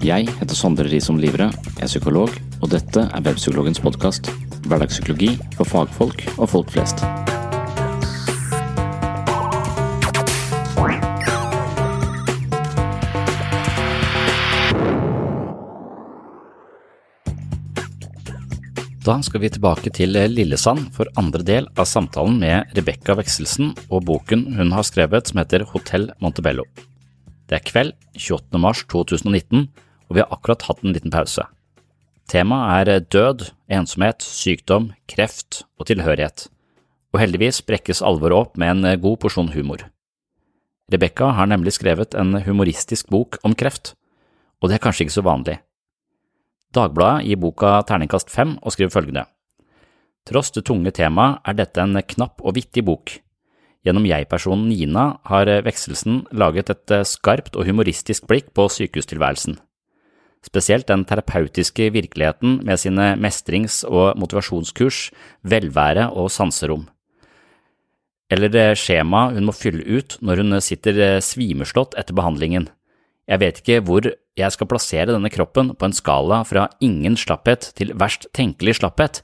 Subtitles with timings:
[0.00, 2.30] Jeg heter Sondre Risom Livre, jeg er psykolog,
[2.64, 4.30] og dette er Webpsykologens podkast.
[4.64, 7.02] Hverdagspsykologi for fagfolk og folk flest.
[19.04, 24.08] Da skal vi tilbake til Lillesand for andre del av samtalen med Rebekka Vekselsen og
[24.08, 26.64] boken hun har skrevet som heter Hotell Montebello.
[27.52, 28.64] Det er kveld 28.
[28.64, 29.68] mars 2019,
[30.10, 31.46] og vi har akkurat hatt en liten pause.
[32.30, 36.48] Temaet er død, ensomhet, sykdom, kreft og tilhørighet,
[37.14, 39.86] og heldigvis brekkes alvoret opp med en god porsjon humor.
[40.90, 43.94] Rebekka har nemlig skrevet en humoristisk bok om kreft,
[44.60, 45.56] og det er kanskje ikke så vanlig.
[46.74, 49.24] Dagbladet gir boka terningkast fem og skriver følgende.
[50.26, 53.16] Tross det tunge temaet er dette en knapp og vittig bok.
[53.86, 59.56] Gjennom jeg-personen Nina har Vekselsen laget et skarpt og humoristisk blikk på sykehustilværelsen.
[60.40, 65.10] Spesielt den terapeutiske virkeligheten med sine mestrings- og motivasjonskurs,
[65.44, 66.88] velvære og sanserom.
[68.30, 72.68] Eller det skjemaet hun må fylle ut når hun sitter svimeslått etter behandlingen.
[73.30, 74.06] Jeg vet ikke hvor
[74.38, 79.20] jeg skal plassere denne kroppen på en skala fra ingen slapphet til verst tenkelig slapphet,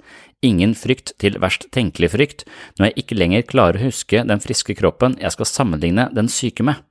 [0.47, 2.45] ingen frykt til verst tenkelig frykt,
[2.79, 6.67] når jeg ikke lenger klarer å huske den friske kroppen jeg skal sammenligne den syke
[6.67, 6.83] med.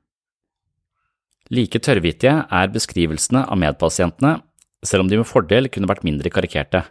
[1.54, 4.40] Like tørrvittige er beskrivelsene av medpasientene,
[4.86, 6.82] selv om de med fordel kunne vært mindre karikerte.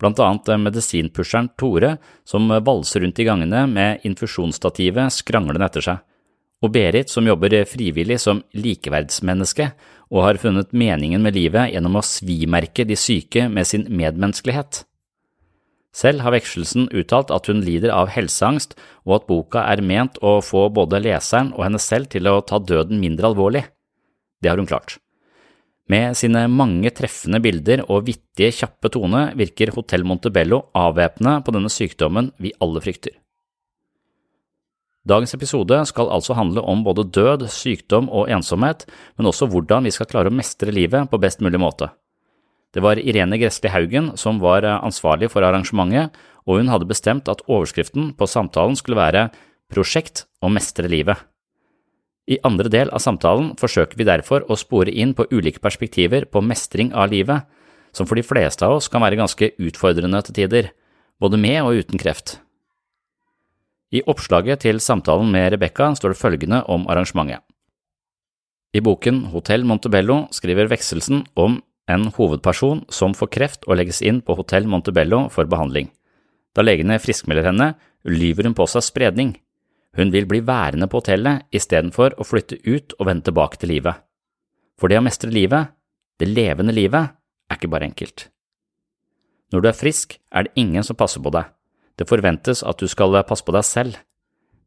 [0.00, 6.04] Blant annet medisinpusheren Tore, som valser rundt i gangene med infusjonsstativet skranglende etter seg
[6.64, 9.70] og Berit, som jobber frivillig som likeverdsmenneske
[10.12, 14.84] og har funnet meningen med livet gjennom å svimerke de syke med sin medmenneskelighet.
[15.96, 18.74] Selv har Vekselsen uttalt at hun lider av helseangst,
[19.08, 22.60] og at boka er ment å få både leseren og henne selv til å ta
[22.60, 23.64] døden mindre alvorlig.
[24.42, 24.98] Det har hun klart.
[25.86, 31.70] Med sine mange treffende bilder og vittige, kjappe tone virker Hotell Montebello avvæpnende på denne
[31.70, 33.14] sykdommen vi alle frykter.
[35.06, 39.92] Dagens episode skal altså handle om både død, sykdom og ensomhet, men også hvordan vi
[39.94, 41.92] skal klare å mestre livet på best mulig måte.
[42.74, 46.10] Det var Irene Gressli Haugen som var ansvarlig for arrangementet,
[46.46, 49.28] og hun hadde bestemt at overskriften på samtalen skulle være
[49.66, 51.18] Prosjekt å mestre livet.
[52.26, 56.42] I andre del av samtalen forsøker vi derfor å spore inn på ulike perspektiver på
[56.42, 57.46] mestring av livet,
[57.94, 60.72] som for de fleste av oss kan være ganske utfordrende til tider,
[61.22, 62.40] både med og uten kreft.
[63.94, 67.44] I oppslaget til samtalen med Rebekka står det følgende om arrangementet.
[68.74, 74.18] I boken Hotell Montebello skriver Vekselsen om en hovedperson som får kreft og legges inn
[74.20, 75.88] på Hotell Montebello for behandling.
[76.52, 77.74] Da legene friskmelder henne,
[78.04, 79.36] lyver hun på seg spredning.
[79.96, 84.02] Hun vil bli værende på hotellet istedenfor å flytte ut og vende tilbake til livet.
[84.76, 85.72] For det å mestre livet,
[86.20, 87.16] det levende livet,
[87.48, 88.28] er ikke bare enkelt.
[89.52, 91.48] Når du er frisk, er det ingen som passer på deg.
[91.96, 93.96] Det forventes at du skal passe på deg selv.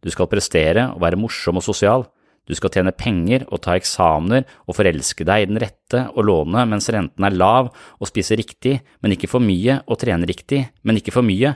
[0.02, 2.08] Du skal prestere og være morsom og sosial,
[2.50, 6.64] Du skal tjene penger og ta eksamener og forelske deg i den rette og låne
[6.72, 10.98] mens renten er lav og spise riktig, men ikke for mye og trene riktig, men
[10.98, 11.54] ikke for mye.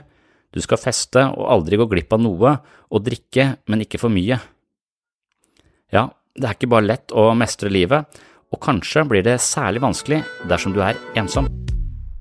[0.54, 2.54] Du skal feste og aldri gå glipp av noe
[2.94, 4.38] og drikke, men ikke for mye.
[5.90, 6.06] Ja,
[6.38, 8.06] det er ikke bare lett å mestre livet,
[8.54, 11.50] og kanskje blir det særlig vanskelig dersom du er ensom.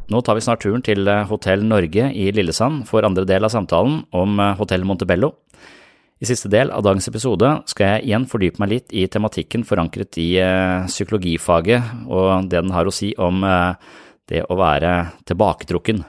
[0.09, 4.01] Nå tar vi snart turen til Hotell Norge i Lillesand for andre del av samtalen
[4.17, 5.31] om Hotell Montebello.
[6.23, 10.15] I siste del av dagens episode skal jeg igjen fordype meg litt i tematikken forankret
[10.21, 13.75] i eh, psykologifaget og det den har å si om eh,
[14.31, 14.93] det å være
[15.27, 15.99] tilbaketrukken.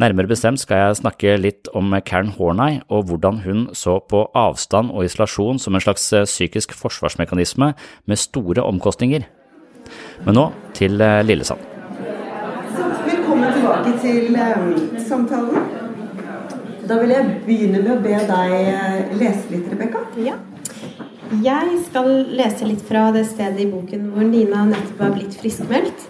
[0.00, 4.88] Nærmere bestemt skal jeg snakke litt om Karen Horney og hvordan hun så på avstand
[4.94, 7.74] og isolasjon som en slags eh, psykisk forsvarsmekanisme
[8.08, 9.26] med store omkostninger.
[10.24, 10.46] Men nå
[10.78, 11.60] til Lillesand.
[13.04, 14.72] Velkommen tilbake til um,
[15.04, 15.68] samtalen.
[16.88, 20.00] Da vil jeg begynne med å be deg eh, lese litt, Rebekka.
[20.24, 20.38] Ja.
[21.44, 22.08] Jeg skal
[22.40, 26.08] lese litt fra det stedet i boken hvor Nina nettopp har blitt friskmeldt.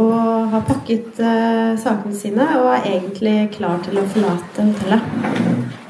[0.00, 5.80] Og har pakket uh, sakene sine og er egentlig klar til å forlate hotellet.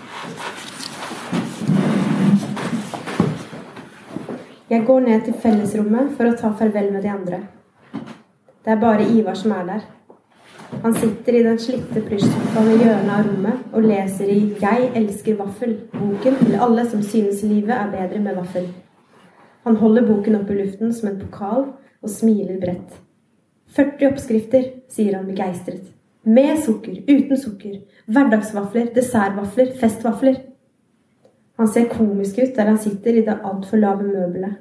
[4.71, 7.41] Jeg går ned til fellesrommet for å ta farvel med de andre.
[8.63, 9.89] Det er bare Ivar som er der.
[10.85, 15.37] Han sitter i den slitte plysjsofaen i hjørnet av rommet og leser i 'Jeg elsker
[15.37, 18.69] vaffel', boken til alle som synes livet er bedre med vaffel.
[19.65, 21.65] Han holder boken opp i luften som en pokal
[22.03, 23.10] og smiler bredt.
[23.77, 25.91] 40 oppskrifter, sier han begeistret.
[26.23, 27.77] Med sukker, uten sukker.
[28.11, 30.41] Hverdagsvafler, dessertvafler, festvafler.
[31.61, 34.59] Han ser komisk ut der han sitter i det altfor lave møbelet.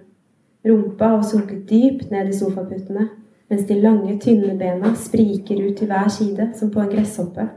[0.67, 3.07] Rumpa har sunket dypt ned i sofaputtene
[3.49, 7.47] mens de lange, tynne bena spriker ut til hver side, som på en gresshoppe.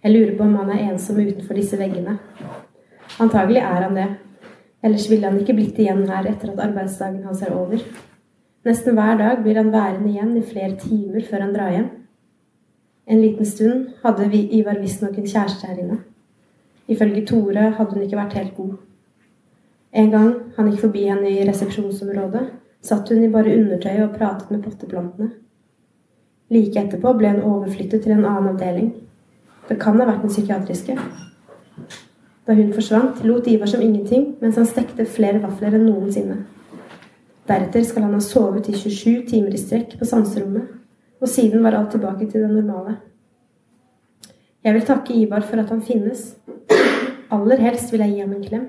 [0.00, 2.16] Jeg lurer på om han er ensom utenfor disse veggene.
[3.20, 4.06] Antagelig er han det.
[4.82, 7.82] Ellers ville han ikke blitt igjen her etter at arbeidsdagen hans er over.
[8.64, 11.88] Nesten hver dag blir han værende igjen i flere timer før han drar hjem.
[13.10, 15.98] En liten stund hadde vi Ivar visstnok en kjæreste her inne.
[16.88, 18.74] Ifølge Tore hadde hun ikke vært helt god.
[19.92, 22.44] En gang han gikk forbi henne i resepsjonsområdet,
[22.82, 25.30] satt hun i bare undertøy og pratet med potteplantene.
[26.50, 28.92] Like etterpå ble hun overflyttet til en annen avdeling.
[29.68, 30.98] Det kan ha vært den psykiatriske.
[32.46, 36.42] Da hun forsvant, lot Ivar som ingenting mens han stekte flere vafler enn noensinne.
[37.50, 40.68] Deretter skal han ha sovet i 27 timer i strekk på sanserommet,
[41.18, 43.00] og siden var alt tilbake til det normale.
[44.62, 46.36] Jeg vil takke Ivar for at han finnes.
[47.32, 48.68] Aller helst vil jeg gi ham en klem.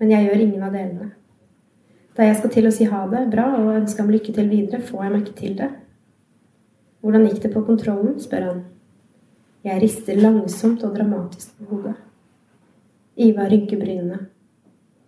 [0.00, 1.08] Men jeg gjør ingen av delene.
[2.14, 4.82] Da jeg skal til å si ha det bra og ønske ham lykke til videre,
[4.84, 5.70] får jeg meg ikke til det.
[7.00, 8.20] Hvordan gikk det på kontrollen?
[8.20, 8.62] spør han.
[9.64, 11.96] Jeg rister langsomt og dramatisk på hodet.
[13.16, 14.20] Ivar rynker brynene.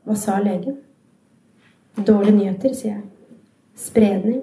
[0.07, 0.86] Hva sa legen?
[1.97, 3.03] Dårlige nyheter, sier jeg.
[3.77, 4.43] Spredning.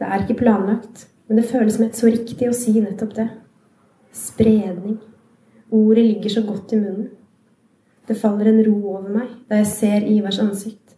[0.00, 3.26] Det er ikke planlagt, men det føles som et så riktig å si nettopp det.
[4.16, 4.96] Spredning.
[5.70, 7.10] Ordet ligger så godt i munnen.
[8.08, 10.96] Det faller en ro over meg da jeg ser Ivars ansikt.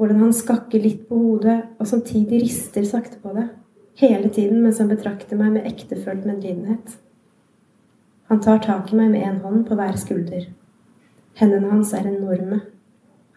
[0.00, 3.50] Hvordan han skakker litt på hodet og samtidig rister sakte på det.
[4.00, 6.96] Hele tiden mens han betrakter meg med ektefølt medlidenhet.
[8.32, 10.48] Han tar tak i meg med en hånd på hver skulder.
[11.36, 12.62] Hendene hans er enorme.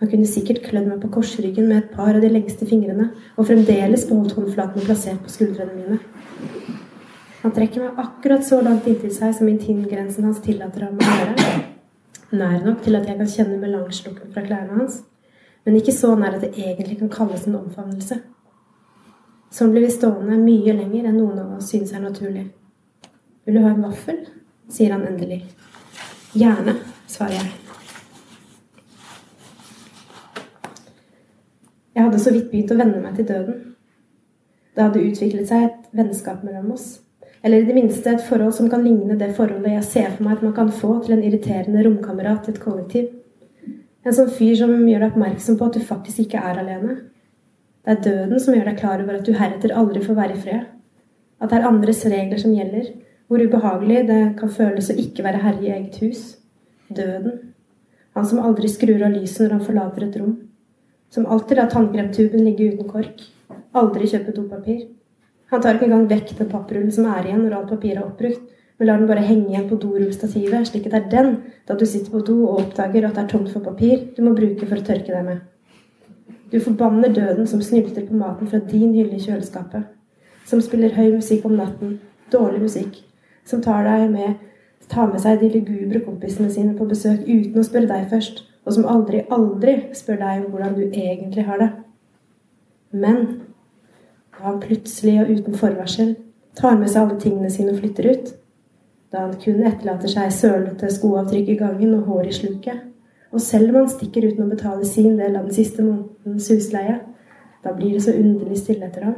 [0.01, 3.47] Han kunne sikkert klødd meg på korsryggen med et par av de lengste fingrene og
[3.47, 5.99] fremdeles beholdt håndflatene plassert på skuldrene mine.
[7.45, 11.57] Han trekker meg akkurat så langt inntil seg som intimgrensen hans tillater ham å gjøre.
[12.35, 15.03] Nær nok til at jeg kan kjenne melangslukken fra klærne hans
[15.65, 18.19] men ikke så nær at det egentlig kan kalles en omfavnelse.
[19.55, 22.45] Sånn blir vi stående mye lenger enn noen av oss synes er naturlig.
[23.45, 24.25] Vil du ha en vaffel?
[24.69, 25.43] sier han endelig.
[26.33, 27.64] Gjerne, svarer jeg.
[31.95, 33.59] Jeg hadde så vidt begynt å venne meg til døden.
[34.75, 36.87] Det hadde utviklet seg et vennskap mellom oss.
[37.45, 40.35] Eller i det minste et forhold som kan ligne det forholdet jeg ser for meg
[40.35, 43.11] at man kan få til en irriterende romkamerat i et kollektiv.
[44.05, 46.97] En sånn fyr som gjør deg oppmerksom på at du faktisk ikke er alene.
[47.85, 50.41] Det er døden som gjør deg klar over at du heretter aldri får være i
[50.41, 50.65] fred.
[51.39, 52.91] At det er andres regler som gjelder.
[53.29, 56.25] Hvor ubehagelig det kan føles å ikke være herre i eget hus.
[56.89, 57.53] Døden.
[58.17, 60.35] Han som aldri skrur av lyset når han forlater et rom.
[61.09, 63.23] Som alltid lar tannkremtuben ligge uten kork.
[63.75, 64.85] Aldri kjøpe dopapir.
[65.51, 68.41] Han tar ikke engang vekk den papprullen som er igjen når alt papir er oppbrukt,
[68.77, 71.35] men lar den bare henge igjen på dorullstativet, slik at det er den,
[71.67, 74.33] da du sitter på do og oppdager at det er tomt for papir, du må
[74.35, 75.43] bruke for å tørke deg med.
[76.51, 79.85] Du forbanner døden som snylter på maten fra din hylle i kjøleskapet.
[80.45, 81.99] Som spiller høy musikk om natten,
[82.33, 82.99] dårlig musikk.
[83.45, 84.35] Som tar deg med
[84.89, 88.73] tar med seg de lugubre kompisene sine på besøk uten å spørre deg først, og
[88.73, 91.69] som aldri, aldri spør deg om hvordan du egentlig har det.
[92.95, 93.19] Men
[94.35, 96.15] da han plutselig og uten forvarsel
[96.57, 98.33] tar med seg alle tingene sine og flytter ut,
[99.13, 102.77] da han kun etterlater seg sølete skoavtrykk i gangen og hår i sluket,
[103.35, 106.97] og selv om han stikker uten å betale sin del av den siste månedens husleie,
[107.65, 109.17] da blir det så underlig stille etter ham.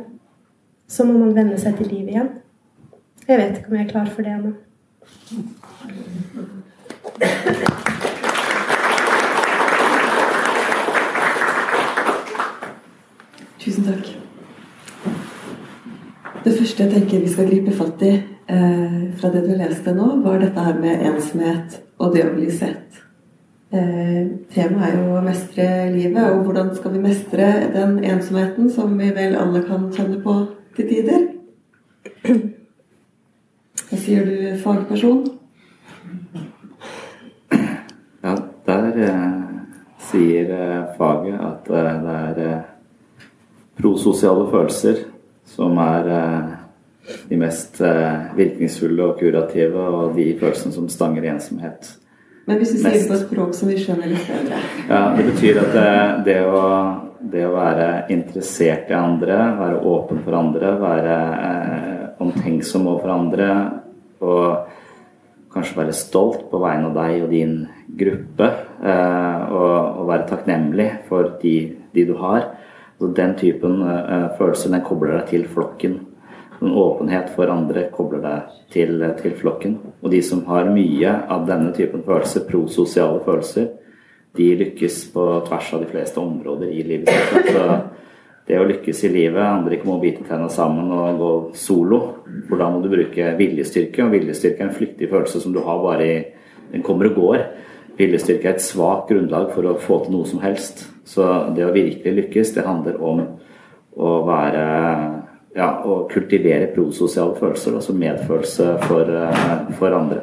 [0.87, 2.29] Så må man venne seg til livet igjen.
[3.27, 4.51] Jeg vet ikke om jeg er klar for det ennå.
[13.67, 14.05] Tusen takk.
[16.45, 20.05] Det første jeg tenker vi skal gripe fatt i eh, fra det du leste nå,
[20.23, 23.01] var dette her med ensomhet og det å bli sett.
[23.75, 28.95] Eh, temaet er jo å mestre livet, og hvordan skal vi mestre den ensomheten som
[29.01, 30.37] vi vel alle kan kjenne på
[30.79, 31.27] til tider?
[33.89, 35.27] Hva sier du, fagperson?
[38.23, 38.39] Ja,
[38.71, 39.29] der eh,
[40.07, 42.66] sier eh, faget at eh, det er eh,
[43.77, 45.05] prososiale følelser
[45.47, 46.55] som er eh,
[47.29, 51.93] de mest eh, virkningsfulle og kurative, og de følelsene som stanger i ensomhet.
[52.47, 55.25] Men hvis du sier det på et språk som vi skjønner litt bedre Ja, Det
[55.33, 55.89] betyr at det,
[56.29, 56.61] det, å,
[57.19, 61.17] det å være interessert i andre, være åpen for andre, være
[61.49, 63.49] eh, omtenksom overfor andre
[64.23, 64.73] og
[65.53, 67.57] kanskje være stolt på vegne av deg og din
[67.99, 68.47] gruppe,
[68.79, 71.57] eh, og, og være takknemlig for de,
[71.95, 72.49] de du har.
[72.97, 75.99] Så Den typen eh, følelser den kobler deg til flokken.
[76.57, 79.77] En åpenhet for andre kobler deg til, til flokken.
[80.01, 83.69] Og de som har mye av denne typen følelser, prososiale følelser,
[84.37, 87.53] de lykkes på tvers av de fleste områder i livet sitt.
[87.53, 87.63] Så
[88.47, 92.01] det å lykkes i livet handler ikke om å bite tenna sammen og gå solo.
[92.49, 95.81] For da må du bruke viljestyrke, og viljestyrke er en flyktig følelse som du har
[95.83, 96.17] bare i
[96.67, 97.43] Den kommer og går.
[97.97, 100.83] Viljestyrke er et svakt grunnlag for å få til noe som helst.
[101.07, 103.23] Så det å virkelig lykkes, det handler om
[103.97, 104.65] å være
[105.57, 110.21] ja, å kultivere prososiale følelser, altså medfølelse for, eh, for andre.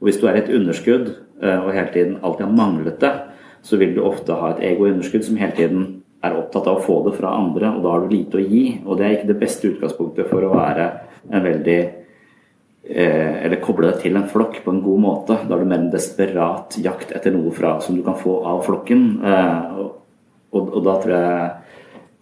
[0.00, 3.12] Og Hvis du er et underskudd eh, og hele tiden alltid har manglet det,
[3.62, 5.86] så vil du ofte ha et egounderskudd som hele tiden
[6.24, 8.64] er opptatt av å få det fra andre, og da har du lite å gi.
[8.86, 10.88] Og det er ikke det beste utgangspunktet for å være
[11.30, 11.78] en veldig
[12.88, 15.38] eh, Eller koble deg til en flokk på en god måte.
[15.46, 18.64] Da er du mer en desperat jakt etter noe fra som du kan få av
[18.66, 19.04] flokken.
[19.22, 19.88] Eh,
[20.52, 21.50] og, og, da tror jeg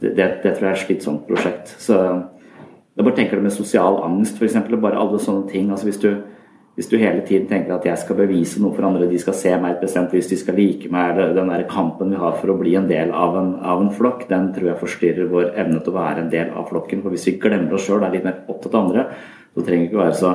[0.00, 1.75] det, det, tror jeg er et slitsomt prosjekt.
[1.80, 4.59] Så jeg bare tenker det med sosial angst, f.eks.
[4.75, 5.71] Bare alle sånne ting.
[5.71, 6.11] altså hvis du
[6.76, 9.52] hvis du hele tiden tenker at jeg skal bevise noe for andre, de skal se
[9.56, 12.52] meg et bestemt hvis de skal like meg, eller den der kampen vi har for
[12.52, 15.80] å bli en del av en, av en flokk, den tror jeg forstyrrer vår evne
[15.80, 17.00] til å være en del av flokken.
[17.00, 19.06] For hvis vi glemmer oss sjøl er litt mer opptatt av andre,
[19.56, 20.35] så trenger vi ikke være så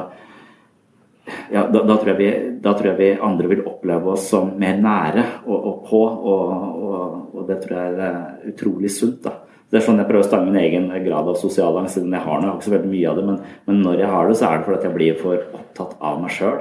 [1.51, 2.30] ja, da, da, tror vi,
[2.63, 6.51] da tror jeg vi andre vil oppleve oss som mer nære og, og på, og,
[6.82, 9.22] og, og det tror jeg er eh, utrolig sunt.
[9.28, 9.36] da.
[9.72, 11.96] Det er sånn jeg prøver å stange min egen grad av sosial angst.
[11.96, 13.38] siden Jeg har, nå ikke så veldig mye av det, men,
[13.70, 16.20] men når jeg har det, så er det fordi at jeg blir for opptatt av
[16.24, 16.58] meg sjøl.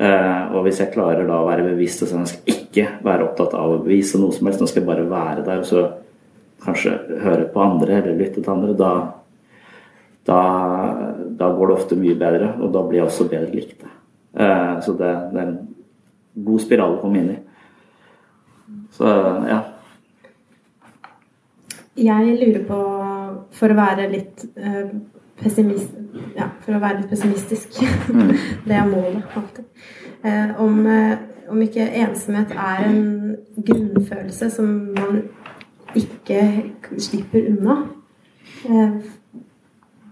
[0.00, 3.26] Eh, og hvis jeg klarer da å være bevisst og sånn, jeg skal ikke være
[3.26, 5.86] opptatt av å bevise noe som helst, nå skal jeg bare være der og så
[6.64, 8.92] kanskje høre på andre eller lytte til andre, da,
[10.26, 10.40] da,
[11.38, 13.84] da går det ofte mye bedre, og da blir jeg også bedre likt.
[14.36, 17.38] Eh, så det, det er en god spiral å komme inn i.
[18.94, 19.08] Så
[19.48, 19.62] ja.
[22.00, 22.80] Jeg lurer på,
[23.56, 24.92] for å være litt eh,
[25.40, 25.96] pessimist,
[26.36, 27.80] ja, for å være litt pessimistisk
[28.68, 29.66] Det er målet, alltid.
[30.22, 30.82] Eh, om,
[31.50, 33.04] om ikke ensomhet er en
[33.56, 35.22] grunnfølelse som man
[35.98, 36.44] ikke
[37.00, 37.80] slipper unna.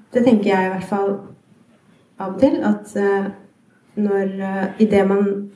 [0.09, 1.11] Eh, det tenker jeg i hvert fall
[2.19, 2.61] av og til.
[2.65, 3.31] At eh,
[3.99, 5.50] når uh, idet man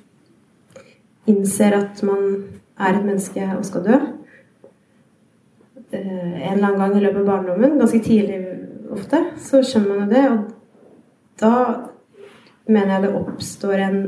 [1.27, 2.45] innser at man
[2.79, 3.99] er et menneske og skal dø,
[5.93, 8.41] eh, en eller annen gang i løpet av barndommen, ganske tidlig
[8.91, 10.25] ofte, så skjønner man jo det.
[10.31, 10.39] Og
[11.41, 11.55] da
[12.67, 14.01] mener jeg det oppstår en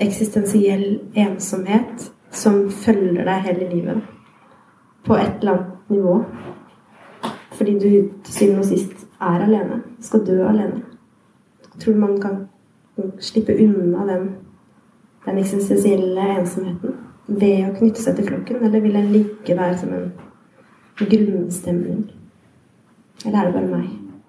[0.00, 0.86] eksistensiell
[1.18, 4.00] ensomhet som følger deg hele livet.
[5.04, 6.22] På et eller annet nivå.
[7.58, 7.90] Fordi du
[8.24, 9.82] til syvende og sist er alene.
[10.00, 10.82] Skal dø alene.
[11.78, 12.48] Tror du man kan
[13.20, 14.30] slippe unna den,
[15.26, 16.96] den eksistensielle ensomheten
[17.28, 18.62] ved å knytte seg til flokken?
[18.64, 20.10] Eller vil den like være som en
[20.98, 22.04] grunnstemning?
[23.24, 23.88] Eller er det bare meg?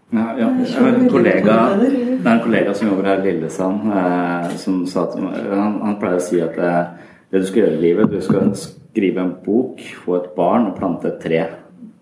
[0.09, 0.47] Ja, ja.
[0.57, 1.89] Jeg har en kollega, det
[2.25, 6.17] er en kollega som jobber her i Lillesand, eh, som sa meg han, han pleier
[6.17, 9.83] å si at eh, det du skal gjøre i livet, du skal skrive en bok,
[10.01, 11.43] få et barn og plante et tre.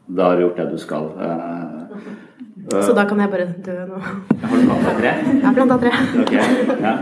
[0.08, 1.10] Da har du gjort det du skal.
[1.20, 1.87] Eh,
[2.68, 4.02] Så da kan jeg bare dø nå.
[4.02, 5.14] har du planta tre?
[5.24, 5.94] Jeg har planta tre.
[6.24, 6.98] Ok, ja.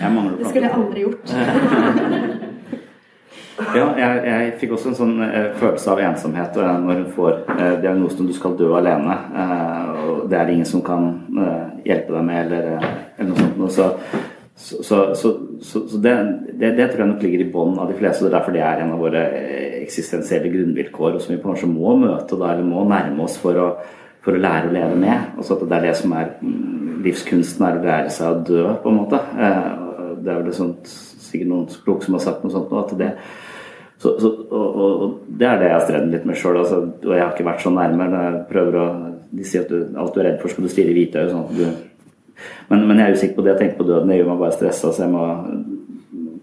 [0.00, 2.42] Jeg mangler Det skulle jeg aldri gjort.
[3.54, 7.36] Ja, jeg, jeg, fikk også en sånn eh, følelse av ensomhet eh, når hun får
[7.54, 9.14] eh, diagnosen du skal dø alene.
[9.14, 11.06] Eh, og det er ingen som kan
[11.38, 13.60] eh, hjelpe deg med, eller, eh, eller noe sånt.
[13.60, 13.70] noe.
[14.54, 15.30] Så, så, så,
[15.62, 16.14] så, det,
[16.58, 18.24] det, det tror jeg nok ligger i bånn av de fleste.
[18.24, 21.42] og Det er derfor det er en av våre eh, eksistensielle grunnvilkår, og som vi
[21.42, 23.68] kanskje må møte da, eller må nærme oss for å,
[24.24, 25.32] for å lære å leve med.
[25.38, 28.62] Altså at det er det som er mm, livskunsten, er å lære seg å dø,
[28.82, 29.20] på en måte.
[29.36, 29.72] Eh,
[30.24, 30.92] det er vel det sånt,
[31.26, 33.10] sikkert noen språk som har sagt noe sånt nå, at det
[34.04, 36.58] så, så, og, og, det er det jeg har strevd litt med sjøl.
[36.60, 38.08] Altså, og jeg har ikke vært så nærme.
[38.12, 39.04] Jeg
[39.34, 41.32] de sier at du, alt du er redd for, skal du stirre i hvitøyet.
[41.32, 41.72] Sånn
[42.68, 43.54] men, men, jeg er usikker på det.
[43.54, 44.10] Jeg tenker på døden.
[44.12, 45.24] Det gjør meg bare stressa, så jeg må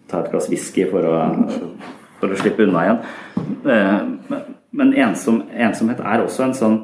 [0.09, 1.19] ta et glass whisky for å,
[2.19, 3.03] for å slippe unna igjen.
[3.75, 3.99] Eh,
[4.31, 4.41] men,
[4.81, 6.79] men ensom, ensomhet er også en sånn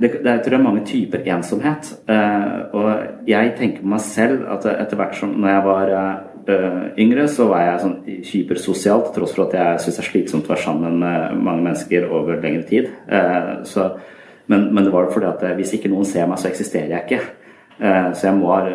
[0.00, 1.90] det, det er, jeg tror er mange typer ensomhet.
[2.10, 6.82] Eh, og jeg tenker på meg selv at etter hvert som når jeg var uh,
[7.02, 7.96] yngre, så var jeg sånn
[8.30, 11.64] hypersosial, til tross for at jeg syns det er slitsomt å være sammen med mange
[11.64, 12.92] mennesker over lengre tid.
[13.10, 13.88] Uh, så,
[14.46, 17.24] men, men, det var fordi at hvis ikke noen ser meg, så eksisterer jeg ikke.
[17.76, 18.70] Så jeg var,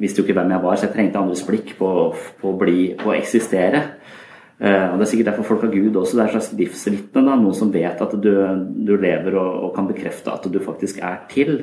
[0.00, 1.88] visste jo ikke hvem jeg var, så jeg trengte andres blikk på,
[2.40, 3.82] på, å, bli, på å eksistere.
[4.58, 6.16] Og Det er sikkert derfor folk har Gud også.
[6.16, 7.22] Det er et slags livsvitne.
[7.22, 8.32] Noen som vet at du,
[8.88, 11.60] du lever og, og kan bekrefte at du faktisk er til.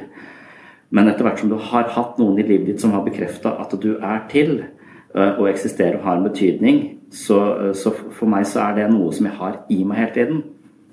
[0.96, 3.76] Men etter hvert som du har hatt noen i livet ditt som har bekrefta at
[3.84, 4.62] du er til,
[5.16, 6.80] Eh, og eksisterer og har en betydning,
[7.12, 10.14] så, eh, så, for meg så er det noe som jeg har i meg hele
[10.14, 10.42] tiden.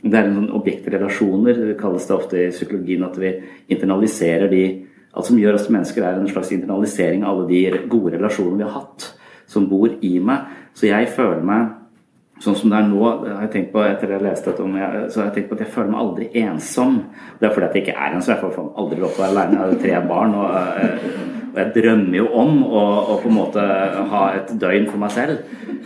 [0.03, 3.35] Det er noen objektrelasjoner, det kalles det ofte i psykologien at vi
[3.69, 4.65] internaliserer de
[5.13, 8.57] Alt som gjør oss til mennesker, er en slags internalisering av alle de gode relasjonene
[8.57, 9.11] vi har hatt,
[9.47, 10.47] som bor i meg.
[10.73, 11.69] Så jeg føler meg
[12.43, 15.03] sånn som det er nå, har jeg tenkt på etter jeg leste dette om jeg,
[15.13, 16.97] så har jeg tenkt på at jeg føler meg aldri ensom.
[17.39, 19.27] Det er fordi at jeg ikke er en, så jeg får aldri lov til å
[19.27, 19.59] være alene.
[19.59, 20.35] Jeg har tre barn.
[20.41, 23.65] og eh, og jeg drømmer jo om å, å, på en måte
[24.13, 25.43] ha et døgn for meg selv.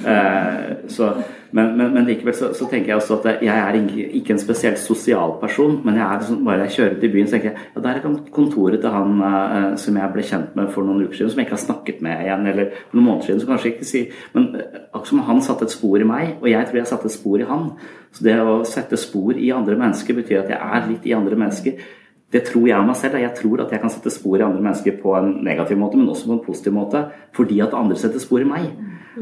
[0.06, 1.08] Eh, så,
[1.56, 4.78] men, men, men, likevel så, så, tenker jeg også at jeg er ikke, en spesielt
[4.78, 5.80] sosial person.
[5.82, 8.30] Men jeg er liksom, bare jeg kjører til byen, så tenker jeg ja, der er
[8.36, 11.48] kontoret til han eh, som jeg ble kjent med for noen uker siden, som jeg
[11.48, 12.48] ikke har snakket med igjen.
[12.54, 15.66] Eller for noen måneder siden, så kanskje ikke si Men eh, akkurat som han satte
[15.66, 17.70] et spor i meg, og jeg tror jeg satte et spor i han.
[18.14, 21.42] Så det å sette spor i andre mennesker betyr at jeg er litt i andre
[21.42, 21.86] mennesker.
[22.32, 23.20] Det tror jeg om meg selv.
[23.22, 26.08] Jeg tror at jeg kan sette spor i andre mennesker på en negativ måte, men
[26.10, 27.04] også på en positiv måte,
[27.36, 28.66] fordi at andre setter spor i meg.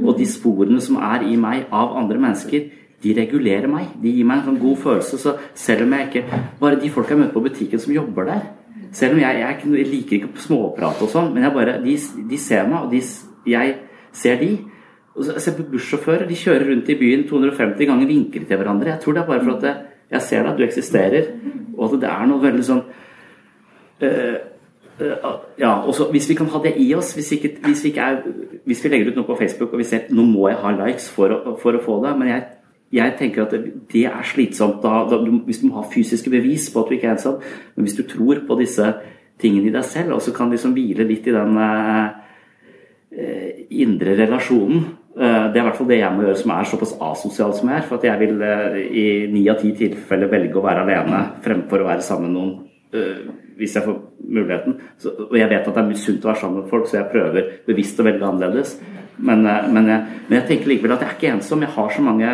[0.01, 2.71] Og de sporene som er i meg av andre mennesker,
[3.05, 3.93] de regulerer meg.
[4.01, 5.21] De gir meg en sånn god følelse.
[5.21, 8.47] Så selv om jeg ikke Bare de folka jeg møter på butikken som jobber der
[8.97, 11.97] Selv om jeg, jeg, jeg liker ikke småprat og sånn, men jeg bare, de,
[12.31, 13.01] de ser meg, og de,
[13.51, 13.73] jeg
[14.15, 14.53] ser de.
[15.15, 16.29] Og så, ser på bussjåfører.
[16.31, 18.95] De kjører rundt i byen 250 ganger, vinker til hverandre.
[18.95, 21.31] Jeg tror det er bare for at jeg, jeg ser deg, du eksisterer.
[21.77, 22.83] Og at det er noe veldig sånn
[24.05, 24.37] uh,
[25.01, 28.21] uh, Ja, også hvis vi kan ha det i oss hvis, ikke, hvis, vi er,
[28.67, 31.09] hvis, vi legger ut noe på Facebook og vi ser nå må jeg ha likes
[31.11, 32.45] for å, for å få det, men jeg,
[33.01, 36.83] jeg tenker at det, er slitsomt da, da, hvis du må ha fysiske bevis på
[36.85, 37.41] at du ikke er ensom.
[37.75, 38.93] Men hvis du tror på disse
[39.43, 42.15] tingene i deg selv, og så kan liksom hvile litt i den uh,
[43.75, 47.53] indre relasjonen det er i hvert fall det jeg må gjøre som er såpass asosial
[47.55, 47.87] som jeg er.
[47.87, 51.85] For at jeg vil eh, i ni av ti tilfeller velge å være alene fremfor
[51.85, 52.55] å være sammen med noen.
[52.95, 53.21] Eh,
[53.59, 54.01] hvis jeg får
[54.35, 54.81] muligheten.
[54.99, 57.11] Så, og jeg vet at det er sunt å være sammen med folk, så jeg
[57.13, 58.75] prøver bevisst å velge annerledes.
[59.17, 61.63] Men, men, jeg, men jeg, tenker likevel at jeg er ikke ensom.
[61.63, 62.33] Jeg har så mange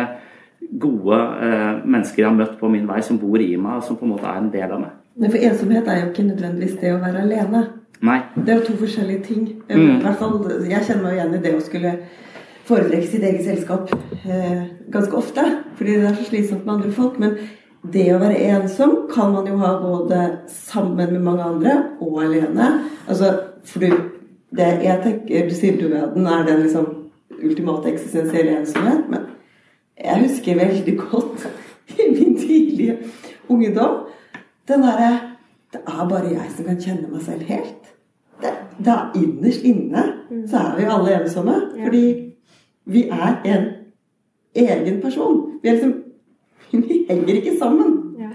[0.81, 3.99] gode eh, mennesker jeg har møtt på min vei, som bor i meg, og som
[3.99, 4.97] på en måte er en del av meg.
[5.21, 7.63] Men for ensomhet er jo ikke nødvendigvis det å være alene.
[8.01, 8.17] Nei.
[8.33, 9.45] Det er jo to forskjellige ting.
[9.69, 9.99] Mm.
[9.99, 11.95] I hvert fall, jeg kjenner meg igjen i det å skulle
[12.67, 13.91] foretrekke sitt eget selskap
[14.25, 15.45] eh, ganske ofte.
[15.79, 17.19] Fordi det er så slitsomt med andre folk.
[17.21, 17.37] Men
[17.93, 20.21] det å være ensom kan man jo ha både
[20.53, 22.71] sammen med mange andre og alene.
[23.09, 23.33] Altså,
[23.65, 23.95] for du,
[24.53, 26.89] det, jeg tenker, du sier døden er den liksom
[27.41, 29.07] ultimate eksistensielle ensomhet.
[29.09, 29.27] Men
[29.97, 31.47] jeg husker veldig godt
[32.01, 32.97] i min tidlige
[33.49, 34.05] ungdom
[34.69, 35.11] den derre
[35.73, 37.85] Det er bare jeg som kan kjenne meg selv helt.
[38.41, 38.51] Det,
[38.91, 40.01] er innerst inne
[40.51, 41.53] så er vi alle ensomme.
[41.77, 42.30] Fordi
[42.91, 43.67] vi er en
[44.55, 45.59] egen person.
[45.63, 45.93] Vi, liksom,
[46.87, 47.93] vi henger ikke sammen.
[48.19, 48.31] Ja.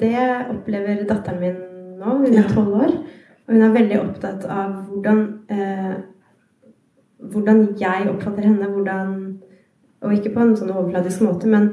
[0.00, 0.14] Det
[0.50, 1.58] opplever datteren min
[1.98, 2.18] nå.
[2.22, 2.94] Hun er tolv år.
[3.46, 5.94] Og hun er veldig opptatt av hvordan, eh,
[7.18, 8.66] hvordan jeg oppfatter henne.
[8.66, 9.14] Hvordan,
[10.00, 11.70] og ikke på en sånn overfladisk måte, men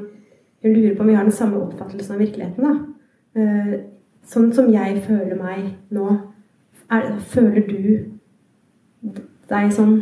[0.62, 2.80] hun lurer på om vi har den samme oppfattelsen av virkeligheten.
[3.36, 3.74] Eh,
[4.26, 6.08] sånn som jeg føler meg nå,
[6.90, 9.12] er, føler du
[9.50, 9.94] deg sånn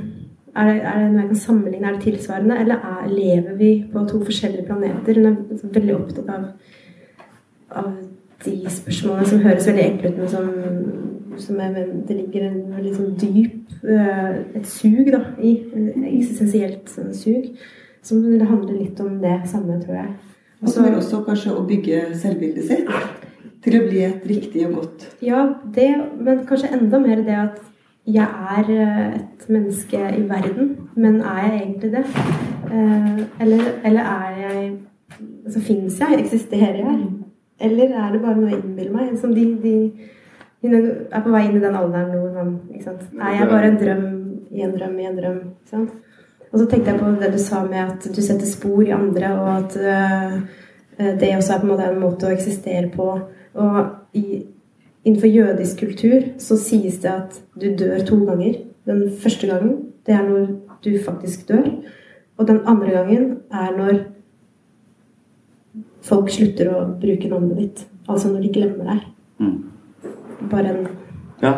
[0.55, 1.88] er det, er det, noe jeg kan sammenligne?
[1.88, 2.59] Er det tilsvarende?
[2.62, 5.19] Eller er, lever vi på to forskjellige planeter?
[5.19, 6.45] Hun er veldig opptatt av,
[7.83, 7.88] av
[8.45, 10.51] de spørsmålene som høres veldig enkle ut, men som,
[11.43, 15.57] som er, det ligger en veldig sånn dyp uh, Et sug da, i.
[16.12, 17.51] Eksistensielt sånn sug.
[18.05, 20.14] Som det handler litt om det samme, tror jeg.
[20.64, 22.90] Og så vil også kanskje å bygge selvbildet sitt
[23.64, 25.88] til å bli et riktig og godt Ja, det,
[26.21, 27.61] men kanskje enda mer det at
[28.07, 32.05] jeg er eh, et menneske i verden, men er jeg egentlig det?
[32.71, 34.73] Eh, eller, eller er jeg
[35.45, 36.19] Altså fins jeg?
[36.19, 37.01] Eksisterer jeg?
[37.61, 39.11] Eller er det bare noe jeg innbiller meg?
[39.21, 39.75] Som de, de,
[40.62, 40.71] de
[41.12, 43.05] er på vei inn i den alderen hvor man ikke sant?
[43.21, 44.09] Er jeg bare en drøm
[44.51, 45.38] i en drøm i en drøm?
[45.53, 45.93] Ikke sant?
[46.51, 49.31] Og så tenkte jeg på det du sa med at du setter spor i andre,
[49.38, 53.09] og at uh, det også er på en måte en måte å eksistere på.
[53.59, 53.79] Og
[54.19, 54.43] i,
[55.05, 58.55] innenfor jødisk kultur så sies det at du dør to ganger.
[58.87, 60.47] Den første gangen, det er når
[60.85, 61.69] du faktisk dør.
[62.37, 63.99] Og den andre gangen er når
[66.03, 67.87] folk slutter å bruke navnet ditt.
[68.09, 69.07] Altså når de glemmer deg.
[69.38, 69.57] Mm.
[70.51, 70.87] Bare en
[71.43, 71.53] ja.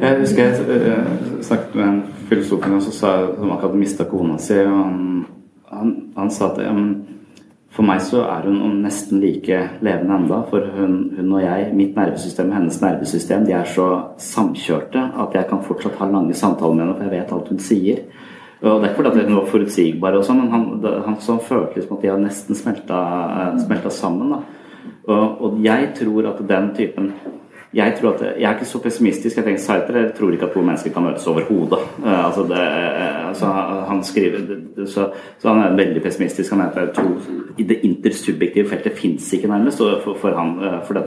[0.00, 4.54] Jeg husker jeg uh, snakket med en filosof som, sa, som akkurat mista kona si.
[4.54, 5.26] og han,
[5.72, 7.02] han, han sa at um,
[7.76, 11.98] for meg så er hun nesten like levende enda, for hun, hun, og jeg, mitt
[11.98, 13.88] nervesystem og hennes nervesystem, de er så
[14.22, 17.60] samkjørte at jeg kan fortsatt ha lange samtaler med henne, for jeg vet alt hun
[17.60, 18.00] sier.
[18.62, 21.98] Og Det er ikke fordi hun var forutsigbar, og sånn, men han, han følte liksom
[21.98, 23.00] at de har nesten smelta,
[23.42, 24.32] eh, smelta sammen.
[25.04, 27.12] Og, og jeg tror at den typen
[27.74, 29.36] jeg, tror at, jeg er ikke så pessimistisk.
[29.36, 31.80] Jeg tenker Sartre jeg tror ikke at to mennesker kan møtes overhodet.
[32.02, 33.50] Uh, altså uh, altså
[33.88, 34.38] han skriver
[34.86, 36.50] så, så, han er veldig pessimistisk.
[36.50, 37.04] Han mener at to,
[37.58, 40.56] det intersubjektive feltet fins ikke nærmest for, for han.
[40.58, 41.04] Uh, for det,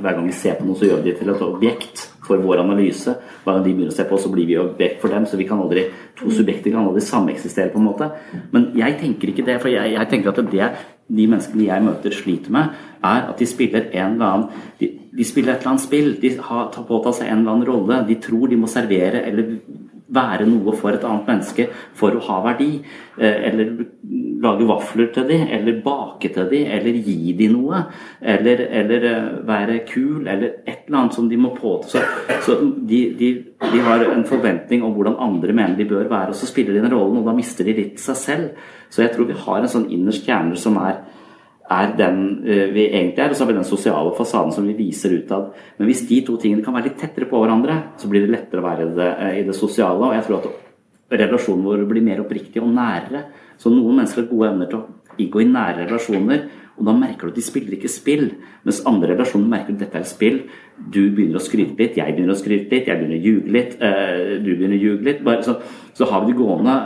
[0.00, 2.62] hver gang vi ser på noe, så gjør vi det til et objekt for vår
[2.62, 3.14] analyse.
[3.44, 5.26] Gang de begynner å se på så blir vi objekt for dem.
[5.26, 8.10] Så vi kan aldri, to subjekter kan aldri sameksistere, på en måte.
[8.54, 9.58] Men jeg tenker ikke det.
[9.62, 10.72] For jeg, jeg tenker at det
[11.12, 15.24] de menneskene jeg møter, sliter med, er at de spiller en eller annen de, de
[15.28, 16.12] spiller et eller annet spill.
[16.22, 17.98] De har, påtatt seg en eller annen rolle.
[18.08, 19.56] De tror de må servere eller
[20.12, 21.66] være noe for et annet menneske
[21.98, 22.70] for å ha verdi.
[23.18, 23.72] Eh, eller
[24.42, 27.84] lage vafler til dem, eller bake til dem, eller gi dem noe.
[28.34, 32.36] Eller, eller eh, være kul, eller et eller annet som de må påta seg.
[32.44, 36.38] Så de, de, de, har en forventning om hvordan andre mener de bør være, og
[36.38, 38.70] så spiller de den rollen, og da mister de litt seg selv.
[38.92, 41.00] Så jeg tror vi har en sånn innerst kjerne som er
[41.72, 44.76] er den uh, vi egentlig er, og så har vi den sosiale fasaden som vi
[44.78, 45.52] viser utad.
[45.78, 48.62] Men hvis de to tingene kan være litt tettere på hverandre, så blir det lettere
[48.62, 50.08] å være det, uh, i det sosiale.
[50.08, 53.26] Og jeg tror at relasjonen vår blir mer oppriktig og nærere.
[53.60, 54.86] Så noen mennesker har gode evner til å
[55.20, 56.48] inngå i nære relasjoner.
[56.80, 58.24] Og da merker du at de spiller ikke spill.
[58.64, 60.38] Mens andre relasjoner merker at dette er spill.
[60.76, 63.74] Du begynner å skryte litt, jeg begynner å skryte litt, jeg begynner å ljuge litt,
[63.78, 65.20] uh, du begynner å ljuge litt.
[65.44, 65.58] Så,
[65.92, 66.76] så, har vi det gående.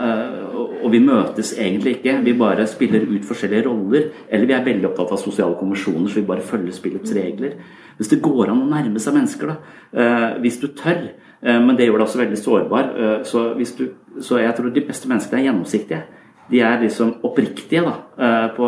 [0.77, 2.17] og vi møtes egentlig ikke.
[2.25, 4.09] Vi bare spiller ut forskjellige roller.
[4.29, 7.55] Eller vi er veldig opptatt av sosiale konvensjoner, så vi bare følger spillets regler.
[7.97, 10.35] Hvis det går an å nærme seg mennesker, da.
[10.43, 11.07] hvis du tør.
[11.41, 12.93] men det gjør deg også veldig sårbar.
[13.25, 13.85] så, du,
[14.21, 16.03] så jeg tror de beste menneskene er gjennomsiktige
[16.51, 18.67] de er liksom oppriktige da, eh, på,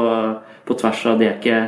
[0.66, 1.60] på tvers av Det er ikke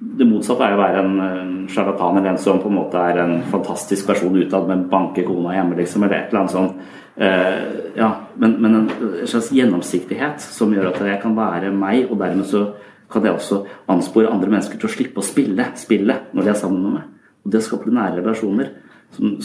[0.00, 3.34] det motsatte er å være en sjarlatan eller en som på en måte er en
[3.52, 6.86] fantastisk person utad, men banker kona hjemme, liksom, eller et eller annet sånt.
[7.20, 8.08] Uh, ja,
[8.40, 12.70] men, men, en slags gjennomsiktighet som gjør at jeg kan være meg, og dermed så
[13.12, 13.60] kan jeg også
[13.92, 17.34] anspore andre mennesker til å slippe å spille spillet når de er sammen med meg.
[17.44, 18.72] Og det skaper nære relasjoner
[19.10, 19.36] som,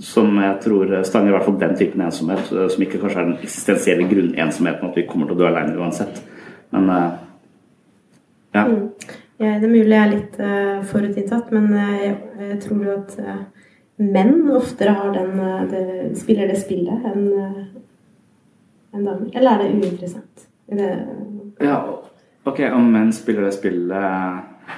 [0.00, 3.28] som, jeg tror stanger i hvert fall den typen ensomhet, eh, som ikke kanskje er
[3.28, 6.22] den eksistensielle grunnensomheten, at vi kommer til å dø alene uansett.
[6.74, 7.08] Men uh,
[8.54, 8.64] ja.
[8.66, 8.84] Mm.
[9.42, 9.56] ja.
[9.58, 13.16] Det er mulig jeg er litt uh, forutinntatt, men uh, jeg, jeg, tror jo at
[13.20, 13.66] uh,
[14.00, 15.34] menn oftere har den
[15.70, 15.84] det,
[16.16, 17.26] spiller det spillet enn
[18.90, 19.26] en damer.
[19.34, 20.46] Eller er det uinteressant?
[20.70, 20.88] Er det,
[21.60, 21.76] ja,
[22.48, 23.92] ok, om menn spiller det spillet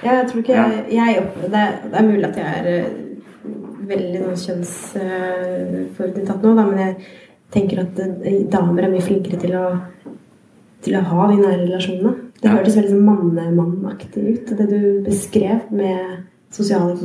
[0.02, 0.66] Ja, jeg tror ikke ja.
[0.72, 2.90] jeg, jeg det, det er mulig at jeg er
[3.88, 6.97] veldig sånn kjønnsforutinntatt nå, da, men jeg
[7.53, 9.66] tenker at eh, damer er mye flinkere til å,
[10.85, 12.12] til å ha de nære relasjonene.
[12.42, 12.57] Det ja.
[12.57, 16.97] hørtes veldig sånn mannemannaktig ut, det du beskrev med sosiale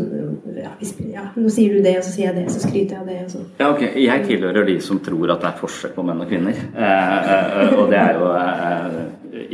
[0.57, 0.71] ja,
[1.13, 3.17] ja, nå sier du det, og så sier jeg det, så skryter jeg av det.
[3.23, 3.43] Og så.
[3.61, 3.83] Ja, ok.
[4.01, 6.57] Jeg tilhører de som tror at det er forskjell på menn og kvinner.
[6.73, 8.97] Eh, eh, og det er jo eh,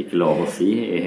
[0.02, 0.70] ikke lov å si.
[0.98, 1.00] I,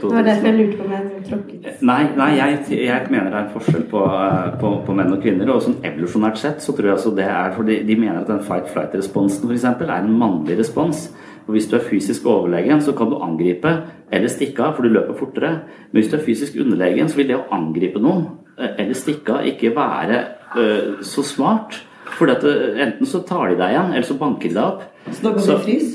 [0.02, 3.46] var derfor jeg lurte på om jeg tråkket Nei, nei jeg, jeg, mener det er
[3.46, 5.52] en forskjell på, eh, på, på, menn og kvinner.
[5.54, 8.42] Og sånn evolusjonært sett så tror jeg altså det er fordi de mener at den
[8.46, 9.66] fight-flight-responsen f.eks.
[9.72, 11.08] er en mannlig respons.
[11.44, 13.74] Og Hvis du er fysisk overlegen, så kan du angripe
[14.14, 15.50] eller stikke av, for du løper fortere.
[15.90, 18.26] Men hvis du er fysisk underlegen, så vil det å angripe noen
[18.58, 20.22] eh, eller stikke av ikke være
[20.56, 21.82] øh, så smart.
[22.14, 24.84] For enten så tar de deg igjen, eller så banker de deg opp.
[25.10, 25.94] Så da går du i frys?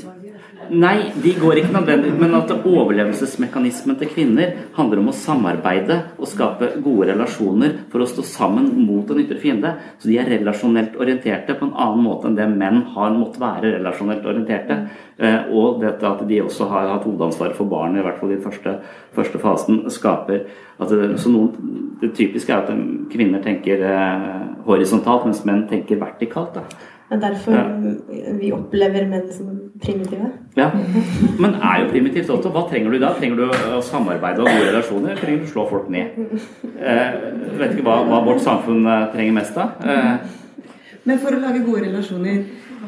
[0.70, 6.30] Nei, de går ikke nødvendig, men at overlevelsesmekanismen til kvinner handler om å samarbeide og
[6.30, 9.74] skape gode relasjoner for å stå sammen mot en ytre fiende.
[10.00, 13.74] Så de er relasjonelt orienterte på en annen måte enn det menn har måttet være
[13.76, 14.80] relasjonelt orienterte.
[15.20, 18.38] Eh, og dette at de også har hatt hovedansvaret for barnet, i hvert fall i
[18.38, 18.78] den første,
[19.16, 20.46] første fasen, skaper
[20.80, 21.50] at det, så noen,
[22.00, 26.56] det typiske er at kvinner tenker eh, horisontalt, mens menn tenker vertikalt.
[26.56, 26.89] Da.
[27.10, 27.62] Det er derfor ja.
[28.38, 29.46] vi opplever menn som
[29.82, 30.28] primitive.
[30.54, 30.68] Ja,
[31.42, 32.52] Men er jo primitivt også.
[32.54, 33.10] Hva trenger du da?
[33.16, 35.18] Trenger du å samarbeide og gode relasjoner?
[35.18, 36.20] Trenger du å slå folk ned?
[36.78, 37.18] Eh,
[37.58, 39.82] vet ikke hva, hva, vårt samfunn eh, trenger mest av.
[39.82, 40.94] Eh.
[41.02, 42.44] Men for å lage gode relasjoner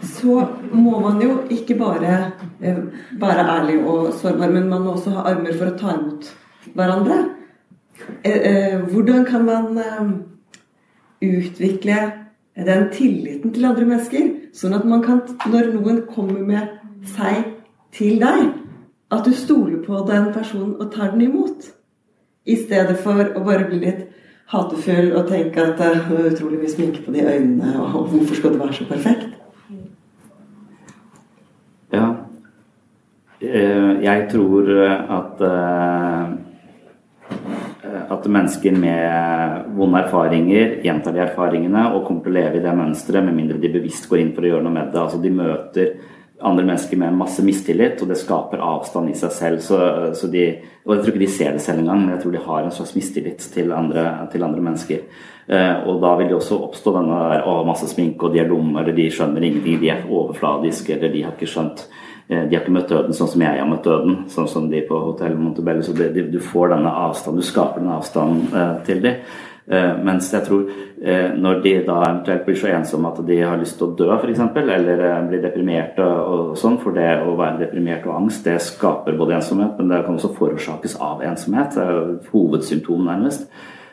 [0.07, 0.39] så
[0.71, 2.15] må man jo ikke bare
[2.63, 2.79] eh,
[3.19, 6.31] være ærlig og sårbar, men man må også ha armer for å ta imot
[6.79, 7.23] hverandre.
[8.23, 9.83] Eh, hvordan kan man
[11.23, 12.03] utvikle
[12.57, 14.31] den tilliten til andre mennesker.
[14.57, 16.75] Sånn at man kan, når noen kommer med
[17.15, 17.47] seg
[17.97, 18.53] til deg,
[19.13, 21.71] at du stoler på den personen og tar den imot.
[22.45, 24.09] I stedet for å bare bli litt
[24.53, 28.55] hatefull og tenke at det er utrolig mye sminke på de øynene, og hvorfor skal
[28.55, 29.29] det være så perfekt?
[31.93, 32.09] Ja.
[33.41, 34.69] Eh, jeg tror
[35.19, 36.35] at eh,
[37.93, 42.75] at mennesker med vonde erfaringer gjentar de erfaringene og kommer til å leve i det
[42.77, 45.01] mønsteret med mindre de bevisst går inn for å gjøre noe med det.
[45.03, 45.95] Altså De møter
[46.43, 49.61] andre mennesker med masse mistillit, og det skaper avstand i seg selv.
[49.63, 49.79] Så,
[50.19, 50.47] så de,
[50.85, 52.75] og Jeg tror ikke de ser det selv engang, men jeg tror de har en
[52.75, 55.05] slags mistillit til andre, til andre mennesker.
[55.47, 58.75] Eh, og da vil det også oppstå denne å, masse sminke, og de er dumme,
[58.81, 62.63] eller de skjønner ingenting, de er overfladiske, eller de har ikke skjønt Eh, de har
[62.63, 65.85] ikke møtt døden sånn som jeg har møtt døden, sånn som de på Hotell Montebello.
[65.87, 69.25] Så det, de, du får denne avstanden, du skaper den avstanden eh, til dem.
[69.73, 73.61] Eh, mens jeg tror eh, når de da eventuelt blir så ensomme at de har
[73.61, 77.61] lyst til å dø, f.eks., eller eh, blir deprimerte og, sånn, for det å være
[77.61, 81.77] deprimert og angst, det skaper både ensomhet, men det kan også forårsakes av ensomhet.
[81.77, 83.47] Det er jo hovedsymptom, nærmest.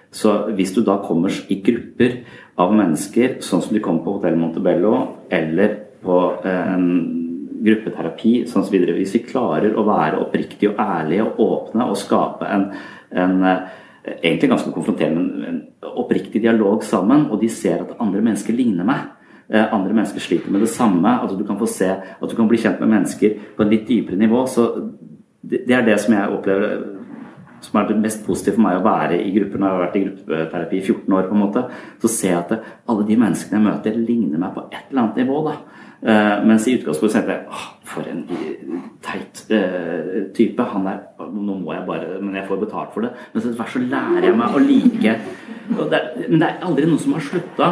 [0.10, 2.23] Så hvis du da kommer i grupper
[2.60, 4.95] av mennesker, sånn som de kommer på Hotell Montebello,
[5.30, 6.88] eller på eh, en
[7.65, 12.65] gruppeterapi sånn hvis vi klarer å være oppriktige og ærlige og åpne og skape en,
[13.12, 13.62] en eh,
[14.17, 15.62] egentlig ganske konfronterende, en
[16.00, 19.10] oppriktig dialog sammen, og de ser at andre mennesker ligner meg.
[19.50, 21.19] Eh, andre mennesker sliter med det samme.
[21.24, 23.88] At du kan få se, at du kan bli kjent med mennesker på en litt
[23.89, 24.45] dypere nivå.
[24.48, 24.69] så
[25.41, 27.00] Det er det som jeg opplever
[27.62, 29.63] som er det mest positive for meg å være i gruppen.
[29.63, 31.28] Jeg har vært i gruppeterapi i 14 år.
[31.28, 31.69] på en måte,
[32.02, 35.15] Så ser jeg at alle de menneskene jeg møter, ligner meg på et eller annet
[35.15, 35.43] nivå.
[35.43, 35.56] da.
[36.00, 38.22] Uh, mens i utgangspunktet tenkte jeg åh, for en
[39.04, 40.68] teit uh, type.
[40.74, 43.12] Han er Nå må jeg bare Men jeg får betalt for det.
[43.34, 45.16] Men etter hvert så lærer jeg meg å like
[45.92, 47.72] det, Men det er aldri noen som har slutta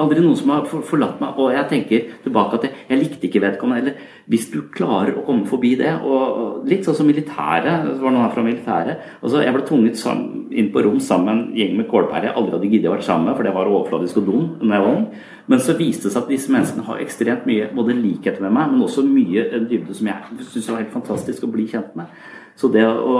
[0.00, 1.38] aldri noen som har forlatt meg.
[1.40, 3.80] Og jeg tenker tilbake at jeg, jeg likte ikke vedkommende.
[3.82, 7.86] Eller hvis du klarer å komme forbi det og, Litt sånn som militæret.
[7.86, 9.04] Det var noen her fra militæret.
[9.20, 12.56] Altså, jeg ble tvunget inn på rom sammen med en gjeng med kålpærer jeg aldri
[12.56, 14.90] hadde giddet å være sammen med, for det var overfladisk og dum da jeg var
[14.90, 15.06] ung.
[15.50, 18.70] Men så viste det seg at disse menneskene har ekstremt mye både likheter med meg,
[18.70, 22.12] men også mye dybde som jeg syns var helt fantastisk å bli kjent med.
[22.58, 23.18] Så det å,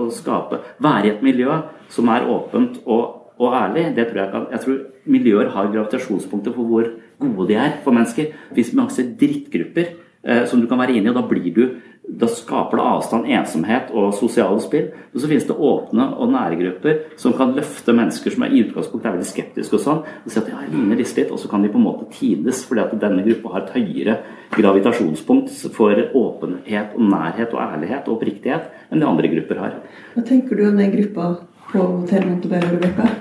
[0.00, 1.60] å skape Være i et miljø
[1.92, 6.52] som er åpent og og ærlig, det tror jeg kan Jeg tror miljøer har gravitasjonspunkter
[6.52, 6.88] for hvor
[7.20, 8.34] gode de er for mennesker.
[8.48, 9.86] Det fins masse drittgrupper
[10.24, 11.62] eh, som du kan være inne i, og da blir du
[12.08, 14.88] da skaper det avstand, ensomhet og sosiale spill.
[15.12, 18.62] Og så finnes det åpne og nære grupper som kan løfte mennesker som er i
[18.64, 21.40] utgangspunktet er veldig skeptiske og sånn, og si at ja, jeg ligner disse litt, og
[21.42, 24.16] så kan de på en måte tides, fordi at denne gruppa har et høyere
[24.56, 29.78] gravitasjonspunkt for åpenhet og nærhet og ærlighet og oppriktighet enn de andre grupper har.
[30.16, 31.30] Hva tenker du om den gruppa
[31.70, 33.12] på Hotell Montebello, Rebekka?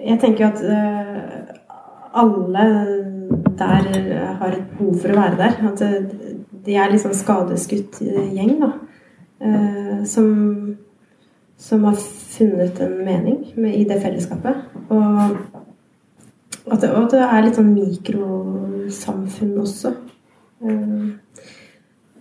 [0.00, 1.50] Jeg tenker at øh,
[2.16, 2.66] alle
[3.58, 3.82] der
[4.38, 5.58] har et behov for å være der.
[5.70, 6.29] At uh,
[6.66, 8.72] de er liksom skadeskutt gjeng, da.
[9.40, 10.76] Eh, som,
[11.56, 11.96] som har
[12.36, 14.54] funnet en mening med, i det fellesskapet.
[14.88, 15.36] Og
[16.70, 19.94] at det, og det er litt sånn mikrosamfunn også.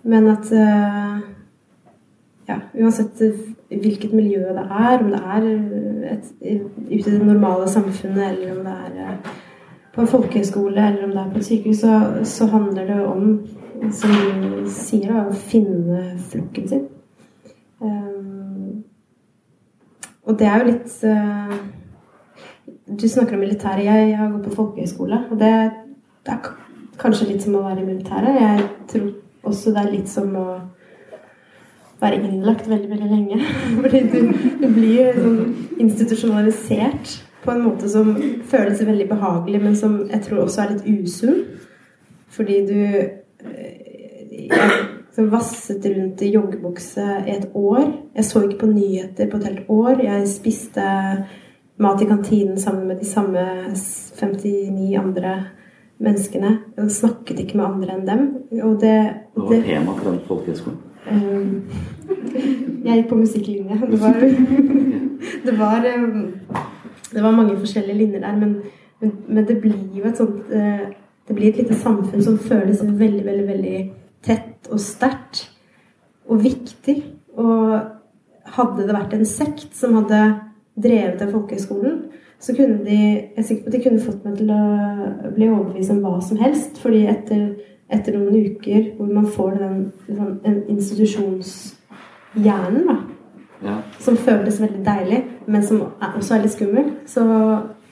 [0.09, 0.51] men at
[2.47, 3.19] ja, uansett
[3.69, 5.47] hvilket miljø det er, om det er
[6.13, 9.33] et, ute i det normale samfunnet, eller om det er eh,
[9.93, 13.27] på en folkehøyskole, eller om det er på et sykehus, så, så handler det om,
[13.91, 14.13] som
[14.69, 16.87] sier, da, å finne flokken sin.
[17.79, 18.83] Um,
[20.27, 21.53] og det er jo litt uh,
[22.85, 23.85] Du snakker om militæret.
[23.87, 25.53] Jeg, har gått på folkehøyskole, og det,
[26.27, 26.51] det er
[26.99, 28.41] kanskje litt som å være i militæret.
[28.41, 29.09] Jeg tror
[29.49, 30.49] også det er litt som å
[31.99, 33.39] være innlagt veldig, veldig lenge.
[33.81, 34.19] Fordi du,
[34.61, 35.41] du blir sånn
[35.79, 38.11] institusjonalisert på en måte som
[38.51, 41.43] føles veldig behagelig, men som jeg tror også er litt usunn.
[42.29, 42.79] Fordi du
[45.15, 47.85] som vasset rundt i joggebukse i et år.
[48.15, 50.03] Jeg så ikke på nyheter på et helt år.
[50.03, 50.85] Jeg spiste
[51.79, 55.33] mat i kantinen sammen med de samme 59 andre
[55.99, 56.57] menneskene.
[56.77, 58.25] Og snakket ikke med andre enn dem.
[58.63, 58.95] Og det,
[59.35, 60.79] Hva var tema på den folkehøgskolen?
[61.09, 61.63] Um,
[62.85, 63.79] jeg gikk på musikklinje.
[63.91, 64.19] Det var,
[65.45, 66.33] det var, um,
[67.13, 68.57] det var mange forskjellige linjer der, men,
[69.01, 70.91] men, men, det blir jo et sånt uh,
[71.27, 73.79] Det blir et lite samfunn som føles veldig, veldig, veldig
[74.25, 75.47] tett og sterkt
[76.29, 76.97] og viktig.
[77.39, 77.79] Og
[78.55, 80.19] hadde det vært en sekt som hadde
[80.79, 81.95] drevet den folkehøyskolen,
[82.39, 84.61] så kunne de jeg er sikker på at de kunne fått meg til å
[85.35, 86.77] bli overbevist om hva som helst.
[86.79, 87.41] fordi etter,
[87.91, 90.39] etter noen uker hvor man får den, liksom,
[90.71, 92.95] institusjonshjernen, da,
[93.65, 93.75] ja.
[93.99, 97.23] som føles veldig deilig, men som er, også er litt skummel, så,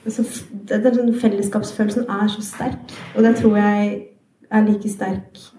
[0.08, 0.22] så
[0.70, 2.84] den, den fellesskapsfølelsen er så sterk.
[3.16, 4.02] Og den tror jeg
[4.48, 5.57] er like sterk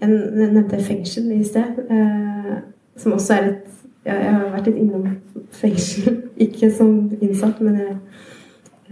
[0.00, 2.58] jeg nevnte fengsel i sted, eh,
[2.98, 3.74] som også er et
[4.08, 5.08] Jeg har vært litt innom
[5.52, 6.14] fengsel.
[6.44, 7.96] Ikke som innsatt, men jeg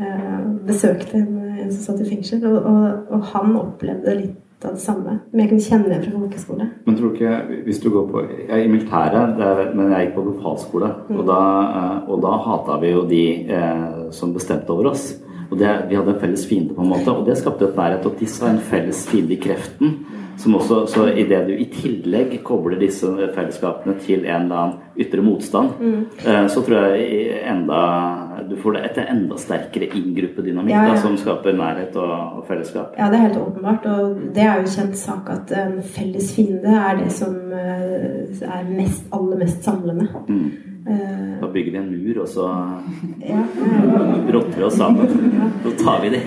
[0.03, 4.75] eh, besøkte en, en som satt i fengsel, og, og, og, han opplevde litt av
[4.75, 5.15] det samme.
[5.31, 6.69] Men jeg kunne kjenne det fra folkeskole.
[6.85, 9.41] Men tror du ikke, hvis du går på Jeg er i militæret,
[9.79, 10.93] men jeg gikk på befalsskole.
[11.09, 11.21] Mm.
[11.21, 11.41] Og da,
[11.81, 13.87] eh, og da hata vi jo de eh,
[14.19, 15.15] som bestemte over oss.
[15.51, 18.07] Og det, Vi hadde en felles fiende, på en måte, og det skapte et nærhet.
[18.07, 19.99] Og disse var en felles fiende i kreften.
[20.37, 25.23] Som også, så idet du i tillegg kobler disse fellesskapene til en eller annen ytre
[25.25, 26.03] motstand, mm.
[26.27, 27.79] Eh, så tror jeg enda,
[28.49, 31.01] du får det etter enda sterkere inngruppedynamikk ja, ja.
[31.01, 32.95] som skaper nærhet og, og, fellesskap.
[32.99, 33.89] Ja, det er helt åpenbart.
[33.93, 38.71] Og det er jo kjent sak at en felles fiende er det som eh, er
[38.71, 40.09] mest, aller mest samlende.
[40.29, 40.49] Mm.
[40.87, 42.47] Uh, da bygger vi en mur, og så
[43.33, 43.43] ja,
[44.35, 45.09] rotter vi oss sammen.
[45.65, 46.23] Så tar vi det.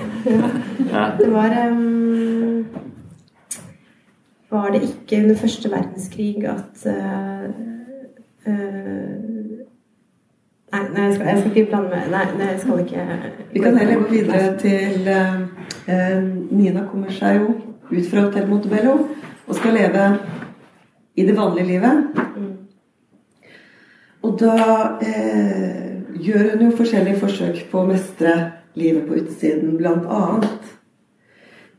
[0.91, 1.12] ja.
[1.19, 2.65] Det var um,
[4.50, 7.50] var det ikke under første verdenskrig at uh,
[8.48, 9.30] uh,
[10.69, 13.06] Nei, nei jeg, skal, jeg, skal, ikke blande med Nei, nei, jeg skal ikke
[13.54, 17.56] Vi kan heller gå videre til uh, Nina kommer seg jo
[17.89, 18.98] ut fra Hotell Montebello
[19.50, 20.04] og skal leve
[21.17, 22.04] i det vanlige livet.
[24.24, 24.56] Og da
[26.20, 28.36] gjør hun jo forskjellige forsøk på å mestre
[28.80, 30.76] livet på utsiden, annet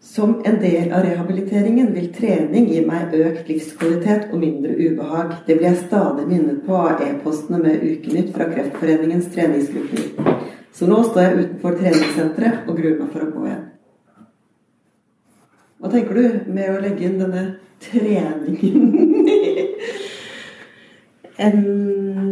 [0.00, 5.34] som en del av rehabiliteringen vil trening gi meg økt livskvalitet og mindre ubehag.
[5.46, 10.38] Det blir jeg stadig minnet på av e-postene med Ukenytt fra Kreftforeningens treningsgrupper.
[10.72, 13.66] Så nå står jeg utenfor treningssenteret og gruer meg for å gå igjen.
[15.80, 16.24] Hva tenker du
[16.56, 17.44] med å legge inn denne
[17.84, 18.82] treningen?
[21.44, 22.29] um,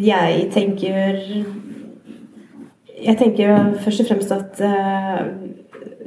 [0.00, 1.18] jeg tenker
[3.00, 5.20] Jeg tenker først og fremst at uh,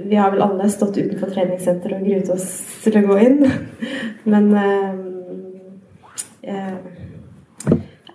[0.04, 2.48] vi har vel alle stått utenfor treningssenteret og gruet oss
[2.84, 3.40] til å gå inn.
[4.32, 4.92] Men uh,
[6.44, 6.76] eh,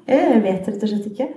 [0.07, 1.29] jeg vet rett og slett ikke.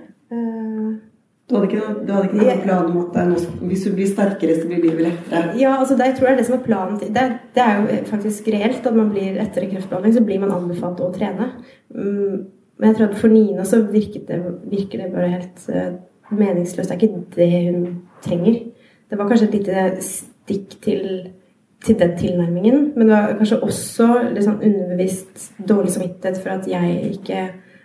[1.52, 4.70] Du hadde ikke, du hadde ikke noen plan om at hvis du blir sterkere, så
[4.70, 5.52] blir livet lettere?
[5.60, 7.00] Ja, altså det, jeg tror det er det som er planen.
[7.02, 7.26] Det,
[7.58, 11.10] det er jo faktisk reelt at man blir etter kreftbehandling så blir man anbefalt å
[11.12, 11.50] trene.
[11.92, 12.38] Mm,
[12.82, 14.40] men jeg tror at for Nina så virker det,
[14.72, 15.68] virker det bare helt
[16.32, 16.90] meningsløst.
[16.90, 18.56] Det er ikke det hun trenger.
[19.10, 21.04] Det var kanskje et lite stikk til,
[21.86, 22.94] til den tilnærmingen.
[22.96, 27.40] Men det var kanskje også litt sånn underbevisst dårlig samvittighet for at jeg ikke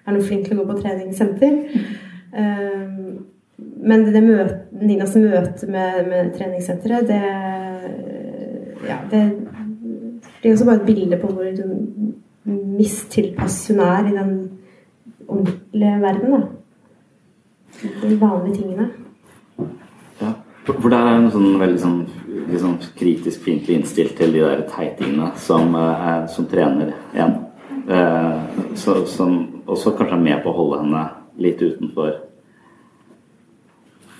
[0.07, 1.59] er noe flink til å gå på treningssenter.
[2.33, 3.27] Um,
[3.93, 7.23] men det møte, Ninas møte med, med treningssenteret, det
[8.87, 9.21] Ja, det
[10.41, 11.47] blir også bare et bilde på hvor
[12.47, 14.35] mistilpass hun er i den
[15.27, 16.31] ordentlige verden.
[16.31, 16.41] da.
[18.03, 18.89] De vanlige tingene.
[20.21, 20.33] Ja.
[20.67, 21.99] For der er en sånn veldig sånn,
[22.51, 27.37] liksom kritisk fiendtlig innstilt til de der teitingene som, uh, som trener igjen.
[27.87, 31.05] Uh, så, som også kanskje er med på å holde henne
[31.43, 32.17] litt utenfor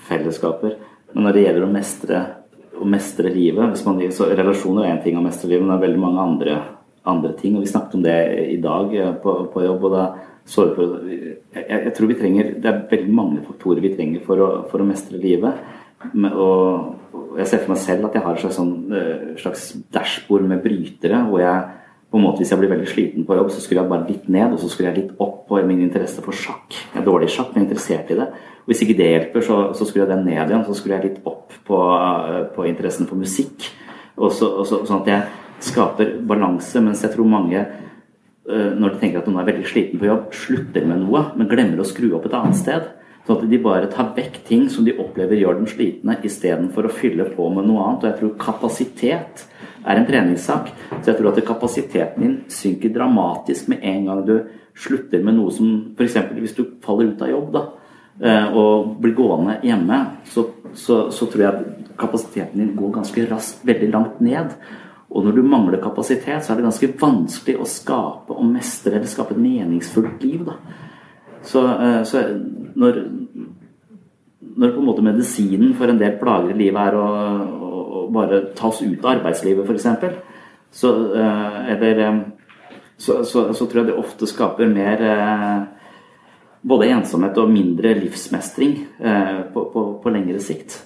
[0.07, 0.77] fellesskaper.
[1.13, 2.23] Men når det gjelder å mestre,
[2.77, 5.85] å mestre livet man, så Relasjoner er én ting å mestre livet, men det er
[5.87, 6.57] veldig mange andre,
[7.07, 7.57] andre ting.
[7.57, 8.17] og Vi snakket om det
[8.53, 9.87] i dag eh, på, på jobb.
[9.89, 10.05] og da
[10.47, 14.83] jeg, jeg, tror vi trenger, Det er veldig mange faktorer vi trenger for å, for
[14.83, 15.59] å mestre livet.
[16.31, 20.47] Og jeg ser for meg selv at jeg har et slags, sånn, eh, slags dashbord
[20.47, 21.25] med brytere.
[21.29, 21.65] hvor jeg
[22.09, 24.29] på en måte Hvis jeg blir veldig sliten på jobb, så skulle jeg bare litt
[24.29, 26.71] ned, og så skulle jeg litt opp på min interesse for sjakk.
[26.93, 28.27] Jeg er dårlig i sjakk, men interessert i det.
[28.31, 30.63] Og Hvis ikke det hjelper, så, så skulle jeg den ned igjen.
[30.65, 33.67] Så skulle jeg litt opp på, eh, på interessen for musikk.
[34.15, 35.27] Og så, og så, sånn at jeg
[35.71, 36.79] skaper balanse.
[36.79, 37.65] Mens jeg tror mange,
[38.47, 41.81] når de tenker at noen er veldig sliten på jobb, slutter med noe, men glemmer
[41.83, 42.85] å skru opp et annet sted.
[43.27, 46.93] Sånn at de bare tar vekk ting som de opplever gjør dem slitne, istedenfor å
[46.95, 48.05] fylle på med noe annet.
[48.05, 49.43] Og jeg tror kapasitet
[49.83, 50.71] er en treningssak.
[51.01, 54.37] Så jeg tror at kapasiteten din synker dramatisk med en gang du
[54.77, 56.17] slutter med noe som f.eks.
[56.37, 57.63] hvis du faller ut av jobb da,
[58.21, 59.99] eh, og blir gående hjemme,
[60.31, 64.55] så, så, så tror jeg kapasiteten din går ganske raskt veldig langt ned.
[65.07, 69.07] Og når du mangler kapasitet, så er det ganske vanskelig å skape og mestre eller
[69.07, 70.43] skape et meningsfullt liv.
[70.49, 70.57] Da.
[71.47, 72.23] Så, eh, så
[72.75, 72.99] når,
[74.39, 78.41] når på en måte medisinen for en del plager i livet er å, å, bare
[78.57, 80.19] tas ut av arbeidslivet, f.eks.,
[80.77, 82.19] så, eh, eh,
[82.97, 85.05] så, så, så, tror jeg det ofte skaper mer
[86.67, 88.73] både ensomhet og mindre livsmestring
[89.53, 90.79] på, på, på lengre sikt.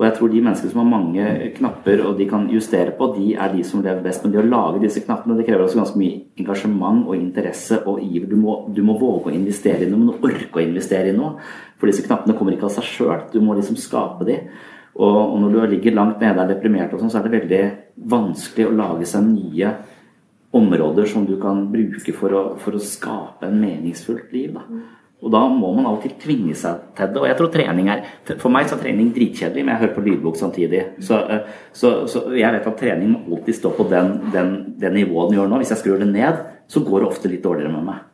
[0.00, 1.24] Og jeg tror de menneskene som har mange
[1.58, 4.22] knapper og de kan justere på, de er de som lever best.
[4.24, 8.00] Men det å lage disse knappene det krever også ganske mye engasjement og interesse og
[8.00, 8.30] iver.
[8.30, 11.34] Du må, du må våge å investere i noe, men orke å investere i noe.
[11.76, 13.26] For disse knappene kommer ikke av seg sjøl.
[13.28, 14.38] Du må liksom skape de.
[14.96, 17.36] Og, og, når du ligger langt nede og er deprimert, og sånn, så er det
[17.36, 17.60] veldig
[18.10, 19.74] vanskelig å lage seg nye
[20.56, 24.56] områder som du kan bruke for å, for å skape en meningsfullt liv.
[24.56, 24.80] Da.
[25.20, 27.20] Og da må man alltid tvinge seg til det.
[27.20, 30.04] Og jeg tror trening er For meg så er trening dritkjedelig, men jeg hører på
[30.06, 30.84] lydbok samtidig.
[31.04, 34.96] Så, eh, så, så jeg vet at trening må alltid stå på den, den, den
[34.96, 35.60] nivået den gjør nå.
[35.60, 36.40] Hvis jeg skrur det ned,
[36.70, 38.06] så går det ofte litt dårligere med meg.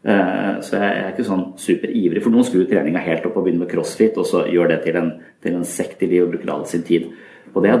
[0.00, 2.24] Eh, så jeg er ikke sånn superivrig.
[2.24, 5.00] For noen skrur treninga helt opp og begynner med crossfit, og så gjør det til
[5.00, 7.08] en, til en sekt i livet og bruker all sin tid
[7.54, 7.80] på det.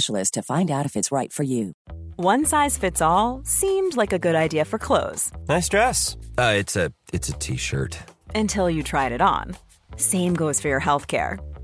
[0.01, 1.73] specialist to find out if it's right for you.
[2.17, 5.31] One size fits all seemed like a good idea for clothes.
[5.47, 6.17] Nice dress.
[6.37, 7.97] Uh, it's a it's a t-shirt.
[8.35, 9.55] Until you tried it on.
[9.97, 11.37] Same goes for your health care.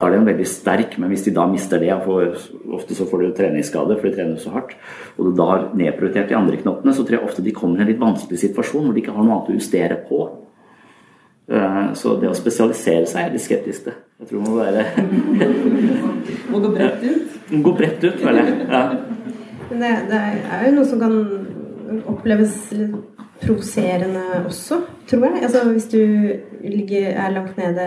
[0.00, 2.32] Da er de veldig sterk, men hvis de da mister det, for
[2.72, 4.72] ofte så får de treningsskade for de trener så hardt,
[5.18, 7.84] og du da har nedprioritert de andre knottene, så tror jeg ofte de kommer i
[7.84, 10.22] en litt vanskelig situasjon hvor de ikke har noe annet å justere på.
[11.52, 13.98] Eh, Så det å spesialisere seg er litt skeptisk til.
[14.22, 14.82] Jeg tror man må være
[16.50, 17.38] Må gå bredt ut.
[17.64, 18.58] Gå bredt ut, føler jeg.
[18.70, 18.82] Ja.
[19.70, 20.20] Men det, det
[20.56, 22.96] er jo noe som kan oppleves litt
[23.40, 24.80] provoserende også,
[25.10, 25.42] tror jeg.
[25.46, 26.00] Altså hvis du
[26.64, 27.86] ligger, er langt nede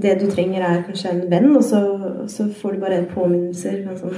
[0.00, 1.80] Det du trenger, er kanskje en venn, og så,
[2.30, 4.16] så får du bare påminnelser en sånn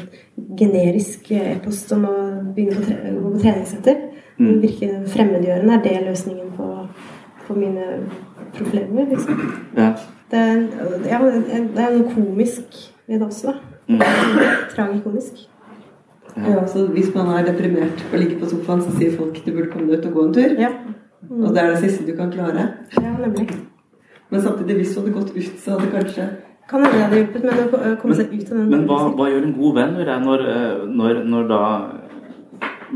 [0.58, 2.14] generisk e-post om å
[2.54, 4.00] begynne på, tre, gå på treningssenter.
[4.38, 5.74] Det virker fremmedgjørende.
[5.78, 6.68] Er det løsningen på,
[7.46, 7.86] på mine
[8.56, 9.42] problemer, liksom?
[9.76, 9.92] Ja.
[10.32, 12.78] Det, er- ja, det er noe komisk
[13.08, 14.06] ved det også, da.
[14.74, 15.42] Tragikomisk.
[16.36, 19.68] Ja, så hvis man er deprimert og ligger på sofaen, så sier folk du burde
[19.72, 20.54] komme deg ut og gå en tur.
[20.60, 20.70] Ja.
[21.28, 22.68] Og det er det siste du kan klare.
[22.96, 23.50] Ja, nemlig.
[24.32, 26.30] Men samtidig, hvis hun hadde gått ut, så hadde kanskje
[26.70, 29.28] Kan hende det hadde hjulpet, men å komme seg ut av den Men hva, hva
[29.28, 31.62] gjør en god venn lurer jeg, når, eh, når, når da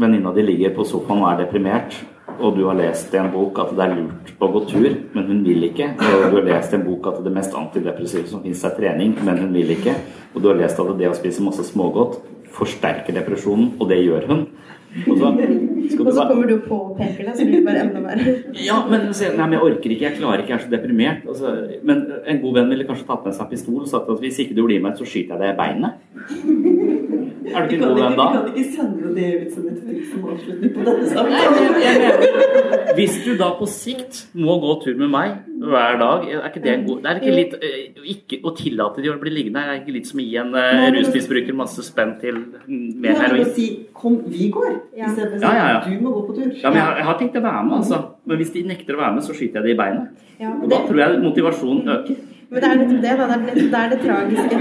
[0.00, 1.96] venninna di ligger på sofaen og er deprimert,
[2.36, 5.28] og du har lest i en bok at det er lurt å gå tur, men
[5.28, 5.88] hun vil ikke.
[5.96, 9.14] Og du har lest i en bok at det mest antidepressive som finnes er trening,
[9.24, 9.94] men hun vil ikke.
[10.34, 12.18] Og du har lest at det å spise masse smågodt
[12.56, 14.44] forsterker depresjonen, og det gjør hun.
[15.06, 15.32] Og så,
[15.94, 18.34] Og så kommer du på og peker deg, så blir det bare enda verre.
[18.66, 21.26] ja, men, se, nei, men jeg orker ikke, jeg klarer ikke, jeg er så deprimert.
[21.30, 21.54] Altså,
[21.86, 24.56] men en god venn ville kanskje tatt med seg pistol og sagt at hvis ikke
[24.58, 26.95] du blir med, så skyter jeg deg i beinet.
[27.46, 28.24] Er du ikke god venn da?
[28.26, 31.66] vi kan ikke sende det ut som et triks som avslutning på denne samtalen.
[31.72, 36.26] men jeg mener, Hvis du da på sikt må gå tur med meg hver dag,
[36.32, 37.76] er ikke det en god Det er ikke litt eh,
[38.14, 40.86] ikke, Å tillate de å bli liggende er ikke litt som å gi en uh,
[40.96, 43.50] rusmisbruker masse spenn til mm, mer Ja, heroin?
[43.56, 43.66] si
[43.96, 45.06] 'kom, vi går', Ja.
[45.10, 45.80] istedenfor Ja, ja, ja.
[45.86, 46.54] 'du må gå på tur'.
[46.62, 47.98] Ja, men jeg, har- jeg har tenkt å være med, altså.
[48.26, 50.08] Men hvis de nekter å være med, så skyter jeg dem i beinet.
[50.40, 52.16] Ja, Og da tror jeg motivasjonen øker.
[52.50, 53.26] Men det er nettopp det, da.
[53.26, 54.60] Det er, det er det tragiske.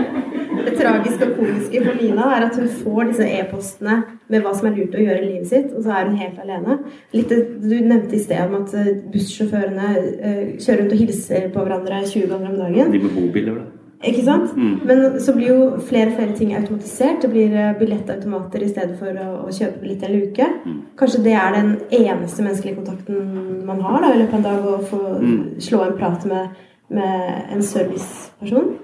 [0.66, 3.98] Det tragiske og komiske for Nina er at hun får disse e-postene
[4.32, 6.40] med hva som er lurt å gjøre i livet sitt, og så er hun helt
[6.42, 6.78] alene.
[7.14, 7.30] Litt,
[7.62, 12.02] du nevnte i sted om at eh, bussjåførene eh, kjører rundt og hilser på hverandre
[12.10, 12.94] 20 ganger om dagen.
[12.96, 13.72] De med bobiler, da.
[14.06, 14.52] Ikke sant?
[14.58, 14.74] Mm.
[14.86, 17.22] Men så blir jo flere og flere ting automatisert.
[17.24, 20.50] Det blir eh, billettautomater i stedet for å, å kjøpe billett en uke.
[20.66, 20.76] Mm.
[21.00, 24.70] Kanskje det er den eneste menneskelige kontakten man har da, i løpet av en dag,
[24.74, 25.38] å få Mm.
[25.64, 26.50] slå en prat med,
[26.90, 28.76] med en serviceperson.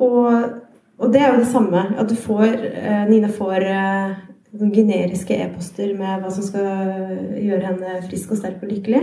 [0.00, 0.28] Og,
[0.98, 1.82] og det er jo det samme.
[1.98, 4.14] At du får eh, Nina får eh,
[4.54, 6.66] sånne generiske e-poster med hva som skal
[7.42, 9.02] gjøre henne frisk og sterk og lykkelig.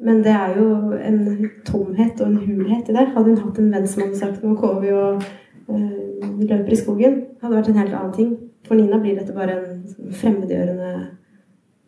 [0.00, 3.06] Men det er jo en tomhet og en hulhet i det.
[3.14, 5.24] Hadde hun hatt en venn som hadde sagt nå går vi og
[5.68, 8.30] eh, løper i skogen, hadde det vært en helt annen ting.
[8.68, 10.92] For Nina blir dette bare en fremmedgjørende,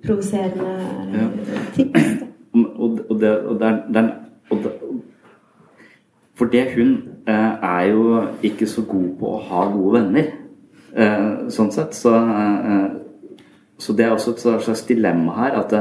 [0.04, 0.72] provoserende
[1.14, 1.26] Ja.
[1.76, 2.06] tips.
[2.54, 4.08] Og, og, det, og, det, er- den,
[4.50, 4.72] og det,
[6.42, 6.94] For det hun
[7.30, 10.30] eh, er jo ikke så god på å ha gode venner.
[10.90, 11.94] Eh, sånn sett.
[11.94, 12.88] Så, eh,
[13.78, 15.76] så det er også et slags dilemma her at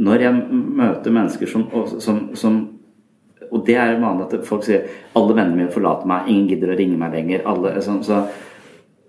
[0.00, 1.66] når jeg møter mennesker som,
[2.00, 2.56] som, som
[3.52, 4.88] og det er vanlig at folk sier
[5.18, 7.44] alle vennene mine forlater meg, ingen gidder å ringe meg lenger.
[7.52, 8.22] Alle, sånn, så,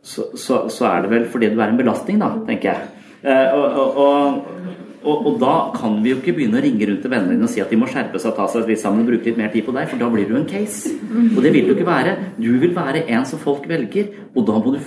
[0.04, 3.08] så, så, så er det vel fordi du er en belastning, da, tenker jeg.
[3.24, 7.04] Eh, og, og, og, og, og da kan vi jo ikke begynne å ringe rundt
[7.06, 9.04] til vennene dine og si at de må skjerpe seg og ta seg litt sammen
[9.04, 10.94] og bruke litt mer tid på deg, for da blir du en case.
[11.36, 12.16] Og det vil du ikke være.
[12.38, 14.80] Du vil være en som folk velger, og da må du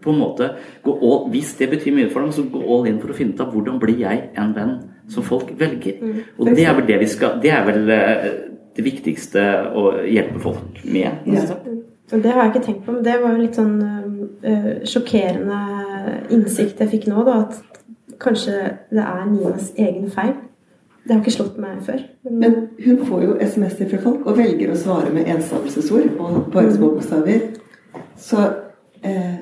[0.00, 0.48] på en måte
[0.84, 3.36] gå all, Hvis det betyr mye for dem, så gå all in for å finne
[3.36, 4.78] ut av hvordan blir jeg en venn
[5.10, 6.00] som folk velger.
[6.38, 8.26] Og det er vel det vi skal Det er vel eh,
[8.76, 9.44] det viktigste
[9.76, 11.26] å hjelpe folk med.
[11.28, 11.44] Ja.
[12.10, 13.76] Det har jeg ikke tenkt på, men det var jo litt sånn
[14.42, 15.58] øh, sjokkerende
[16.34, 17.36] innsikt jeg fikk nå, da.
[17.46, 17.79] At
[18.20, 18.56] kanskje
[18.90, 20.34] det er Ninas egen feil.
[21.04, 22.02] Det har ikke slått meg før.
[22.30, 26.74] Men hun får jo SMS-er fra folk og velger å svare med enstavelsesord og bare
[26.74, 27.46] små bokstaver.
[28.20, 28.42] Så
[29.02, 29.38] eh,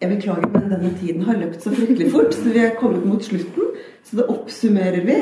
[0.00, 3.24] jeg beklager, men denne tiden har løpt så fryktelig fort, så vi er kommet mot
[3.24, 3.74] slutten.
[4.04, 5.18] Så det oppsummerer vi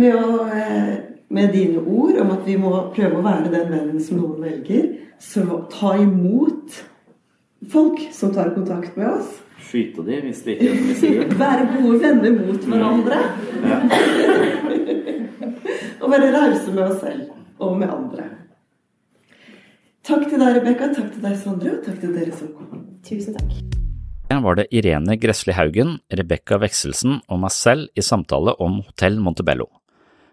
[0.00, 0.94] med, å, eh,
[1.28, 4.88] med dine ord om at vi må prøve å være den vennen som noen velger.
[5.20, 6.80] Så ta imot
[7.68, 9.36] folk som tar kontakt med oss.
[9.70, 11.38] Skyte dem hvis de ikke det.
[11.38, 13.18] Være gode venner mot hverandre.
[16.02, 17.30] og være rause med oss selv
[17.62, 18.24] og med andre.
[20.02, 20.90] Takk til deg, Rebekka.
[20.96, 21.76] Takk til deg, Sondre.
[21.76, 22.82] Og takk til dere som kom.
[23.06, 23.52] Tusen takk.
[24.42, 29.68] var det Irene Gressli Haugen, Rebekka Vekselsen og meg selv i samtale om Hotell Montebello.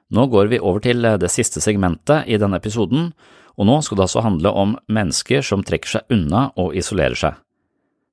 [0.09, 3.13] Nå går vi over til det siste segmentet i denne episoden,
[3.57, 7.33] og nå skal det altså handle om mennesker som trekker seg unna og isolerer seg.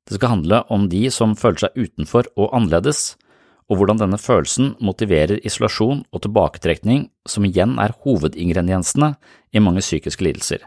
[0.05, 3.15] Det skal handle om de som føler seg utenfor og annerledes,
[3.73, 9.15] og hvordan denne følelsen motiverer isolasjon og tilbaketrekning, som igjen er hovedingrediensene
[9.53, 10.67] i mange psykiske lidelser.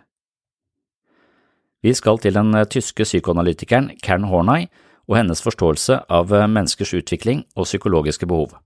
[1.85, 4.65] Vi skal til den tyske psykoanalytikeren Karen Horney
[5.07, 8.57] og hennes forståelse av menneskers utvikling og psykologiske behov.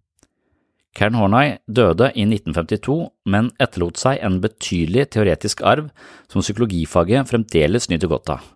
[0.96, 5.92] Karen Horney døde i 1952, men etterlot seg en betydelig teoretisk arv
[6.32, 8.50] som psykologifaget fremdeles nyter godt av.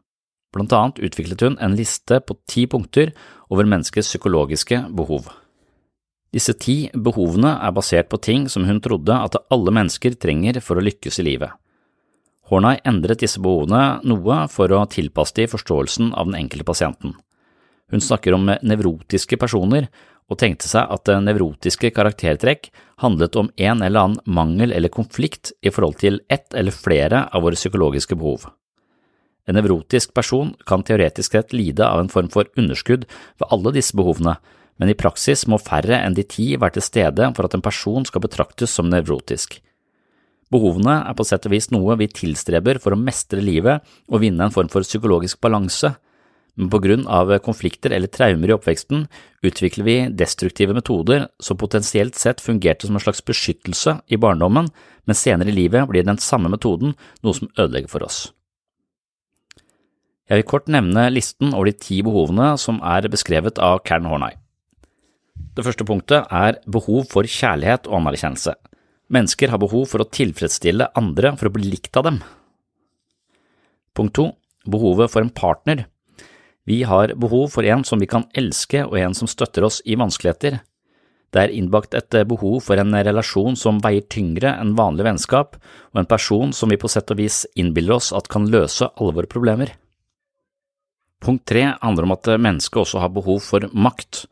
[0.56, 3.12] Blant annet utviklet hun en liste på ti punkter
[3.52, 5.28] over menneskets psykologiske behov.
[6.36, 10.80] Disse ti behovene er basert på ting som hun trodde at alle mennesker trenger for
[10.80, 11.52] å lykkes i livet.
[12.50, 17.16] Hornay endret disse behovene noe for å tilpasse de forståelsen av den enkelte pasienten.
[17.92, 19.90] Hun snakker om nevrotiske personer,
[20.26, 22.72] og tenkte seg at nevrotiske karaktertrekk
[23.04, 27.46] handlet om en eller annen mangel eller konflikt i forhold til ett eller flere av
[27.46, 28.48] våre psykologiske behov.
[29.46, 33.06] En nevrotisk person kan teoretisk sett lide av en form for underskudd
[33.40, 34.38] ved alle disse behovene,
[34.82, 38.08] men i praksis må færre enn de ti være til stede for at en person
[38.08, 39.60] skal betraktes som nevrotisk.
[40.54, 44.46] Behovene er på sett og vis noe vi tilstreber for å mestre livet og vinne
[44.46, 45.96] en form for psykologisk balanse,
[46.56, 49.08] men på grunn av konflikter eller traumer i oppveksten
[49.46, 54.70] utvikler vi destruktive metoder som potensielt sett fungerte som en slags beskyttelse i barndommen,
[55.06, 58.30] men senere i livet blir den samme metoden noe som ødelegger for oss.
[60.26, 64.34] Jeg vil kort nevne listen over de ti behovene som er beskrevet av Karen Horney.
[65.56, 68.56] Det første punktet er behov for kjærlighet og anerkjennelse.
[69.14, 72.18] Mennesker har behov for å tilfredsstille andre for å bli likt av dem.
[73.96, 74.32] Punkt to,
[74.66, 75.86] behovet for en partner.
[76.66, 79.94] Vi har behov for en som vi kan elske og en som støtter oss i
[80.00, 80.58] vanskeligheter.
[81.30, 85.60] Det er innbakt et behov for en relasjon som veier tyngre enn vanlig vennskap,
[85.94, 89.20] og en person som vi på sett og vis innbiller oss at kan løse alle
[89.20, 89.76] våre problemer.
[91.24, 94.26] Punkt tre handler om at mennesket også har behov for makt.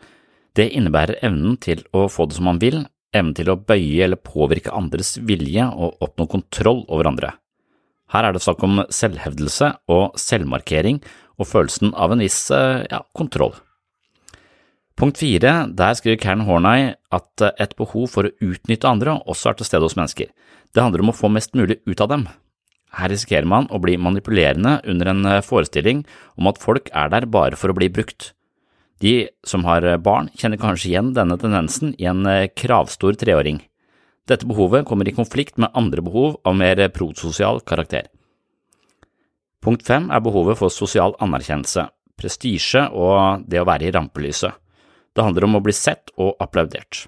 [0.53, 4.21] Det innebærer evnen til å få det som man vil, evnen til å bøye eller
[4.21, 7.33] påvirke andres vilje og oppnå kontroll over andre.
[8.13, 10.99] Her er det snakk om selvhevdelse og selvmarkering
[11.41, 13.55] og følelsen av en viss eh, ja, kontroll.
[14.99, 19.57] Punkt fire, der skriver Karen Horney at et behov for å utnytte andre også er
[19.57, 20.29] til stede hos mennesker.
[20.73, 22.27] Det handler om å få mest mulig ut av dem.
[22.93, 26.03] Her risikerer man å bli manipulerende under en eh, forestilling
[26.37, 28.31] om at folk er der bare for å bli brukt.
[29.01, 32.23] De som har barn, kjenner kanskje igjen denne tendensen i en
[32.55, 33.57] kravstor treåring.
[34.29, 38.07] Dette behovet kommer i konflikt med andre behov av mer prososial karakter.
[39.63, 41.85] Punkt fem er behovet for sosial anerkjennelse,
[42.19, 44.55] prestisje og det å være i rampelyset.
[45.13, 47.05] Det handler om å bli sett og applaudert.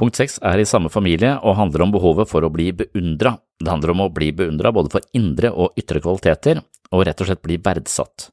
[0.00, 3.36] Punkt seks er i samme familie og handler om behovet for å bli beundra.
[3.60, 7.28] Det handler om å bli beundra både for indre og ytre kvaliteter, og rett og
[7.28, 8.30] slett bli verdsatt.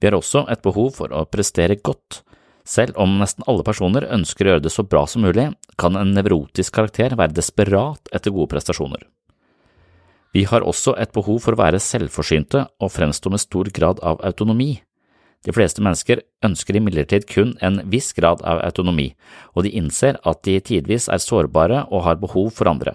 [0.00, 2.22] Vi har også et behov for å prestere godt.
[2.66, 5.48] Selv om nesten alle personer ønsker å gjøre det så bra som mulig,
[5.80, 9.02] kan en nevrotisk karakter være desperat etter gode prestasjoner.
[10.34, 14.20] Vi har også et behov for å være selvforsynte og fremstå med stor grad av
[14.26, 14.76] autonomi.
[15.46, 19.08] De fleste mennesker ønsker imidlertid kun en viss grad av autonomi,
[19.56, 22.94] og de innser at de tidvis er sårbare og har behov for andre.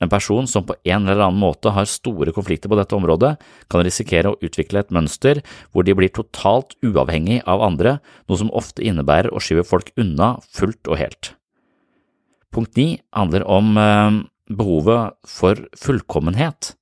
[0.00, 3.34] En person som på en eller annen måte har store konflikter på dette området,
[3.68, 8.52] kan risikere å utvikle et mønster hvor de blir totalt uavhengig av andre, noe som
[8.56, 11.34] ofte innebærer å skyve folk unna fullt og helt.
[12.50, 14.20] Punkt ni handler om eh,
[14.50, 16.72] behovet for fullkommenhet,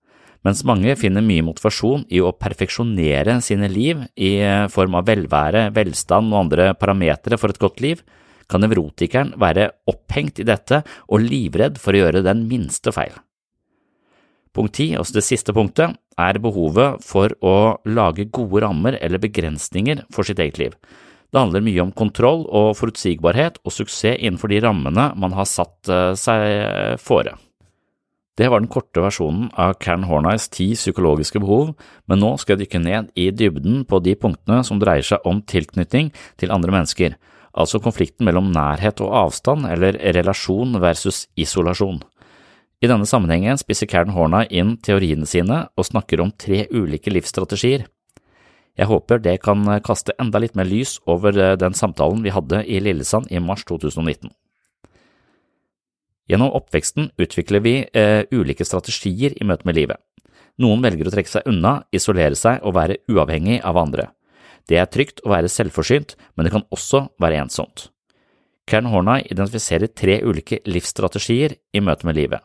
[0.46, 4.38] mens mange finner mye motivasjon i å perfeksjonere sine liv i
[4.72, 8.00] form av velvære, velstand og andre parametere for et godt liv,
[8.48, 13.16] kan nevrotikeren være opphengt i dette og livredd for å gjøre den minste feil.
[14.56, 20.02] Punkt ti, også det siste punktet, er behovet for å lage gode rammer eller begrensninger
[20.14, 20.78] for sitt eget liv.
[21.28, 25.90] Det handler mye om kontroll og forutsigbarhet og suksess innenfor de rammene man har satt
[25.92, 27.36] eh, seg fore.
[28.38, 31.72] Det var den korte versjonen av Karen Horneys ti psykologiske behov,
[32.06, 35.40] men nå skal jeg dykke ned i dybden på de punktene som dreier seg om
[35.42, 37.16] tilknytning til andre mennesker,
[37.52, 42.00] altså konflikten mellom nærhet og avstand eller relasjon versus isolasjon.
[42.78, 47.88] I denne sammenhengen spisser Karen Horna inn teoriene sine og snakker om tre ulike livsstrategier.
[48.78, 52.78] Jeg håper det kan kaste enda litt mer lys over den samtalen vi hadde i
[52.78, 54.30] Lillesand i mars 2019.
[56.28, 59.98] Gjennom oppveksten utvikler vi eh, ulike strategier i møte med livet.
[60.60, 64.10] Noen velger å trekke seg unna, isolere seg og være uavhengig av andre.
[64.68, 67.88] Det er trygt å være selvforsynt, men det kan også være ensomt.
[68.68, 72.44] Karen Hornay identifiserer tre ulike livsstrategier i møte med livet.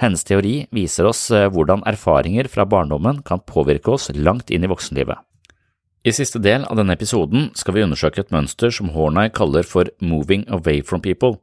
[0.00, 4.70] Hennes teori viser oss eh, hvordan erfaringer fra barndommen kan påvirke oss langt inn i
[4.70, 5.18] voksenlivet.
[6.06, 9.90] I siste del av denne episoden skal vi undersøke et mønster som Hornay kaller for
[10.00, 11.36] moving away from people.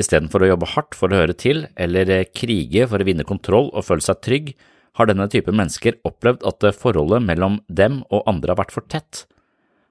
[0.00, 3.72] Istedenfor å jobbe hardt for å høre til eller eh, krige for å vinne kontroll
[3.72, 4.54] og føle seg trygg,
[4.98, 8.86] har denne type mennesker opplevd at eh, forholdet mellom dem og andre har vært for
[8.92, 9.24] tett.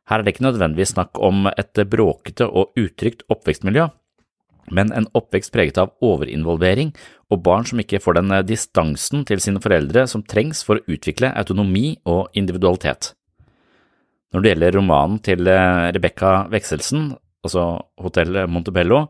[0.10, 3.86] Her er det ikke nødvendigvis snakk om et bråkete og utrygt oppvekstmiljø,
[4.74, 6.92] men en oppvekst preget av overinvolvering
[7.30, 11.32] og barn som ikke får den distansen til sine foreldre som trengs for å utvikle
[11.38, 13.14] autonomi og individualitet.
[14.34, 17.12] Når det gjelder romanen til eh, Rebekka Vekselsen,
[17.46, 17.66] altså
[18.02, 19.08] Hotell Montebello,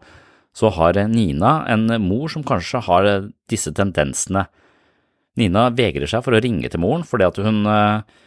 [0.56, 3.10] så har Nina en mor som kanskje har
[3.52, 4.46] disse tendensene.
[5.40, 8.18] Nina vegrer seg for å ringe til moren fordi hun eh,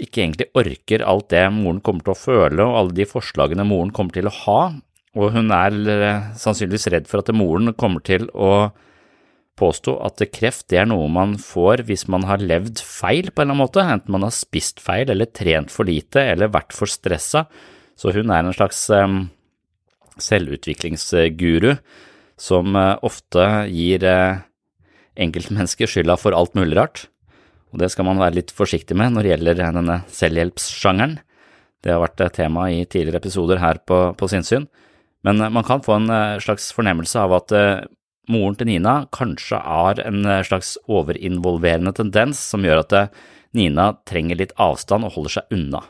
[0.00, 3.92] ikke egentlig orker alt det moren kommer til å føle og alle de forslagene moren
[3.94, 4.62] kommer til å ha,
[5.12, 5.74] og hun er
[6.40, 8.72] sannsynligvis redd for at moren kommer til å
[9.60, 13.50] påstå at kreft det er noe man får hvis man har levd feil på en
[13.50, 16.90] eller annen måte, enten man har spist feil eller trent for lite eller vært for
[16.90, 17.44] stressa,
[17.92, 19.26] så hun er en slags um,
[20.16, 21.74] selvutviklingsguru
[22.40, 24.08] som uh, ofte gir
[25.20, 27.06] enkeltmennesker skylda for alt mulig rart,
[27.72, 31.16] og det skal man være litt forsiktig med når det gjelder denne selvhjelpssjangeren.
[31.82, 34.68] Det har vært tema i tidligere episoder her på, på sinnssyn,
[35.26, 36.12] men man kan få en
[36.42, 37.56] slags fornemmelse av at
[38.30, 43.10] moren til Nina kanskje har en eh, slags overinvolverende tendens som gjør at eh,
[43.56, 45.82] Nina trenger litt avstand og holder seg unna.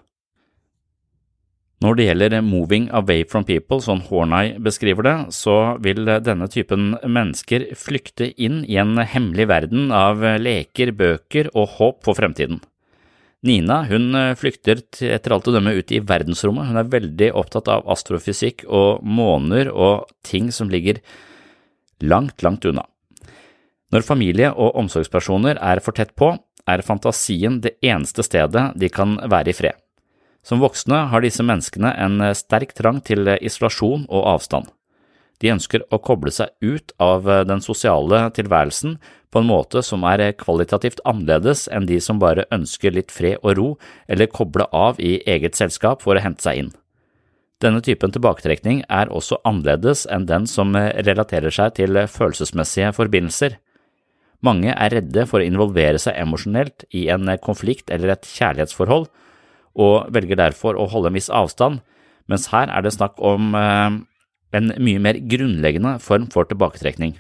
[1.83, 6.93] Når det gjelder moving away from people, sånn Horneye beskriver det, så vil denne typen
[7.03, 12.61] mennesker flykte inn i en hemmelig verden av leker, bøker og håp for fremtiden.
[13.43, 17.89] Nina hun flykter etter alt å dømme ut i verdensrommet, hun er veldig opptatt av
[17.91, 21.03] astrofysikk og måner og ting som ligger
[21.99, 22.87] langt, langt unna.
[23.91, 26.31] Når familie og omsorgspersoner er for tett på,
[26.63, 29.83] er fantasien det eneste stedet de kan være i fred.
[30.43, 34.71] Som voksne har disse menneskene en sterk trang til isolasjon og avstand.
[35.43, 38.99] De ønsker å koble seg ut av den sosiale tilværelsen
[39.33, 43.57] på en måte som er kvalitativt annerledes enn de som bare ønsker litt fred og
[43.59, 43.67] ro
[44.07, 46.71] eller koble av i eget selskap for å hente seg inn.
[47.63, 53.57] Denne typen tilbaketrekning er også annerledes enn den som relaterer seg til følelsesmessige forbindelser.
[54.43, 59.07] Mange er redde for å involvere seg emosjonelt i en konflikt eller et kjærlighetsforhold,
[59.79, 61.81] og velger derfor å holde en viss avstand,
[62.31, 64.01] mens her er det snakk om eh,
[64.53, 67.17] en mye mer grunnleggende form for tilbaketrekning.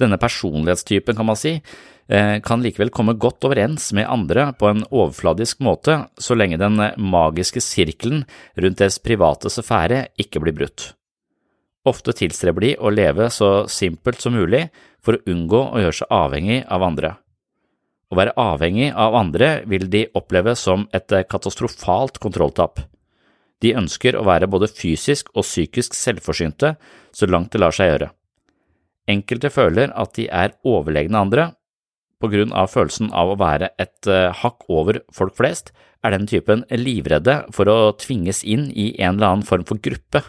[0.00, 1.58] Denne personlighetstypen, kan man si,
[2.12, 6.80] Eh, kan likevel komme godt overens med andre på en overfladisk måte så lenge den
[6.98, 8.24] magiske sirkelen
[8.58, 10.90] rundt deres private sfære ikke blir brutt.
[11.88, 14.66] Ofte tilstreber de å leve så simpelt som mulig
[15.02, 17.14] for å unngå å gjøre seg avhengig av andre.
[18.12, 22.82] Å være avhengig av andre vil de oppleve som et katastrofalt kontrolltap.
[23.64, 26.74] De ønsker å være både fysisk og psykisk selvforsynte
[27.14, 28.10] så langt det lar seg gjøre.
[29.08, 31.48] Enkelte føler at de er overlegne andre,
[32.22, 35.72] på grunn av følelsen av å være et uh, hakk over folk flest,
[36.06, 40.22] er den typen livredde for å tvinges inn i en eller annen form for gruppe.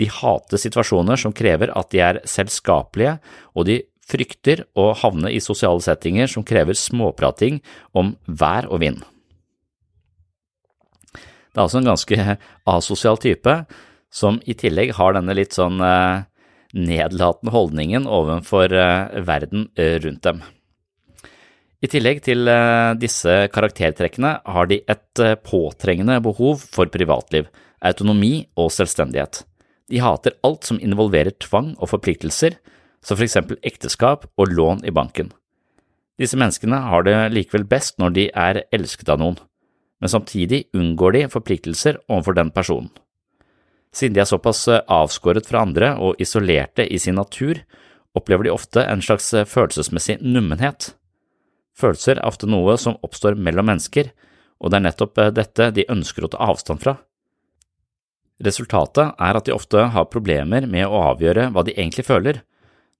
[0.00, 3.16] De hater situasjoner som krever at de er selskapelige,
[3.56, 7.60] og de frykter å havne i sosiale settinger som krever småprating
[7.96, 9.02] om vær og vind.
[11.14, 13.56] Det er altså en ganske asosial type,
[14.14, 16.22] som i tillegg har denne litt sånn uh,
[16.74, 20.42] nedlatende holdningen overfor uh, verden rundt dem.
[21.84, 27.50] I tillegg til eh, disse karaktertrekkene har de et eh, påtrengende behov for privatliv,
[27.84, 29.42] autonomi og selvstendighet.
[29.92, 32.56] De hater alt som involverer tvang og forpliktelser,
[33.04, 35.30] som for eksempel ekteskap og lån i banken.
[36.20, 39.38] Disse menneskene har det likevel best når de er elsket av noen,
[40.00, 42.90] men samtidig unngår de forpliktelser overfor den personen.
[43.94, 47.60] Siden de er såpass eh, avskåret fra andre og isolerte i sin natur,
[48.14, 50.92] opplever de ofte en slags følelsesmessig nummenhet.
[51.78, 54.10] Følelser er ofte noe som oppstår mellom mennesker,
[54.62, 56.96] og det er nettopp eh, dette de ønsker å ta avstand fra.
[58.42, 62.42] Resultatet er at de ofte har problemer med å avgjøre hva de egentlig føler,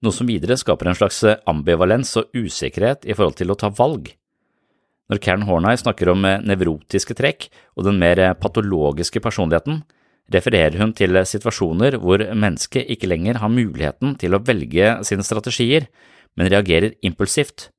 [0.05, 4.13] noe som videre skaper en slags ambivalens og usikkerhet i forhold til å ta valg.
[5.11, 9.83] Når Karen Horney snakker om eh, nevrotiske trekk og den mer eh, patologiske personligheten,
[10.33, 15.85] refererer hun til situasjoner hvor mennesket ikke lenger har muligheten til å velge sine strategier,
[16.35, 17.71] men reagerer impulsivt,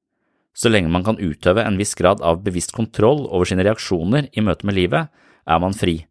[0.57, 4.41] Så lenge man kan utøve en viss grad av bevisst kontroll over sine reaksjoner i
[4.41, 5.11] møte med livet,
[5.45, 6.07] er man fri.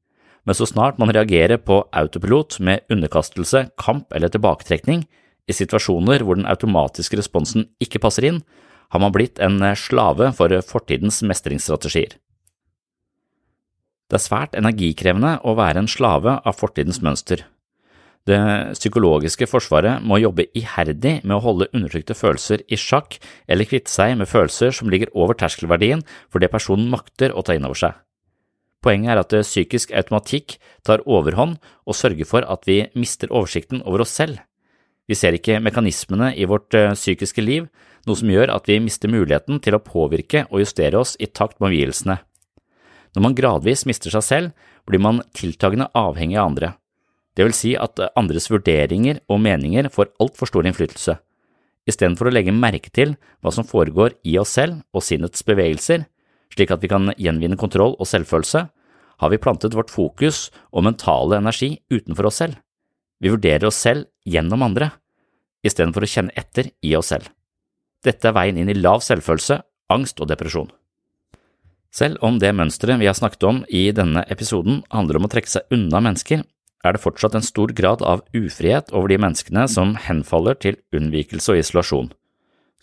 [0.45, 5.07] Men så snart man reagerer på autopilot med underkastelse, kamp eller tilbaketrekning,
[5.47, 8.43] i situasjoner hvor den automatiske responsen ikke passer inn,
[8.93, 12.15] har man blitt en slave for fortidens mestringsstrategier.
[14.05, 17.41] Det er svært energikrevende å være en slave av fortidens mønster.
[18.25, 18.37] Det
[18.73, 24.15] psykologiske forsvaret må jobbe iherdig med å holde undertrykte følelser i sjakk eller kvitte seg
[24.17, 26.01] med følelser som ligger over terskelverdien
[26.33, 27.93] for det personen makter å ta inn over seg.
[28.85, 34.05] Poenget er at psykisk automatikk tar overhånd og sørger for at vi mister oversikten over
[34.05, 34.41] oss selv.
[35.05, 37.67] Vi ser ikke mekanismene i vårt eh, psykiske liv,
[38.05, 41.59] noe som gjør at vi mister muligheten til å påvirke og justere oss i takt
[41.59, 42.17] med omgivelsene.
[43.15, 46.73] Når man gradvis mister seg selv, blir man tiltagende avhengig av andre.
[47.35, 51.17] Det vil si at andres vurderinger og meninger får altfor stor innflytelse.
[51.85, 56.07] Istedenfor å legge merke til hva som foregår i oss selv og sinnets bevegelser,
[56.55, 58.65] slik at vi kan gjenvinne kontroll og selvfølelse,
[59.21, 62.57] har vi plantet vårt fokus og mentale energi utenfor oss selv.
[63.21, 64.91] Vi vurderer oss selv gjennom andre,
[65.65, 67.29] istedenfor å kjenne etter i oss selv.
[68.05, 69.61] Dette er veien inn i lav selvfølelse,
[69.93, 70.69] angst og depresjon.
[71.95, 75.51] Selv om det mønsteret vi har snakket om i denne episoden handler om å trekke
[75.51, 76.43] seg unna mennesker,
[76.85, 81.53] er det fortsatt en stor grad av ufrihet over de menneskene som henfaller til unnvikelse
[81.53, 82.11] og isolasjon.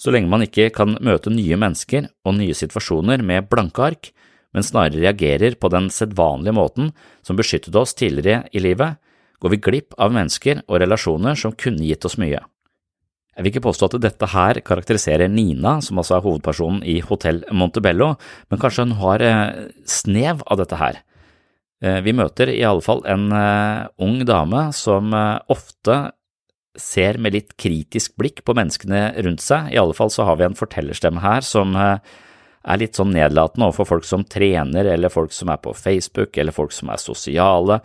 [0.01, 4.11] Så lenge man ikke kan møte nye mennesker og nye situasjoner med blanke ark,
[4.53, 6.91] men snarere reagerer på den sedvanlige måten
[7.25, 8.99] som beskyttet oss tidligere i livet,
[9.43, 12.41] går vi glipp av mennesker og relasjoner som kunne gitt oss mye.
[13.33, 17.41] Jeg vil ikke påstå at dette her karakteriserer Nina, som altså er hovedpersonen i Hotell
[17.51, 18.13] Montebello,
[18.53, 20.99] men kanskje hun har eh, snev av dette her.
[21.83, 25.17] Eh, vi møter i alle fall en uh, ung dame som
[25.51, 25.97] ofte
[26.79, 29.73] ser med litt kritisk blikk på menneskene rundt seg.
[29.73, 33.89] I alle fall så har vi en fortellerstemme her som er litt sånn nedlatende overfor
[33.97, 37.81] folk som trener, eller folk som er på Facebook, eller folk som er sosiale,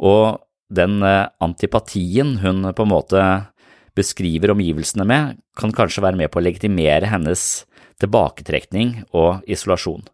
[0.00, 0.40] og
[0.70, 3.24] den antipatien hun på en måte
[3.98, 7.64] beskriver omgivelsene med, kan kanskje være med på å legitimere hennes
[8.00, 10.04] tilbaketrekning og isolasjon.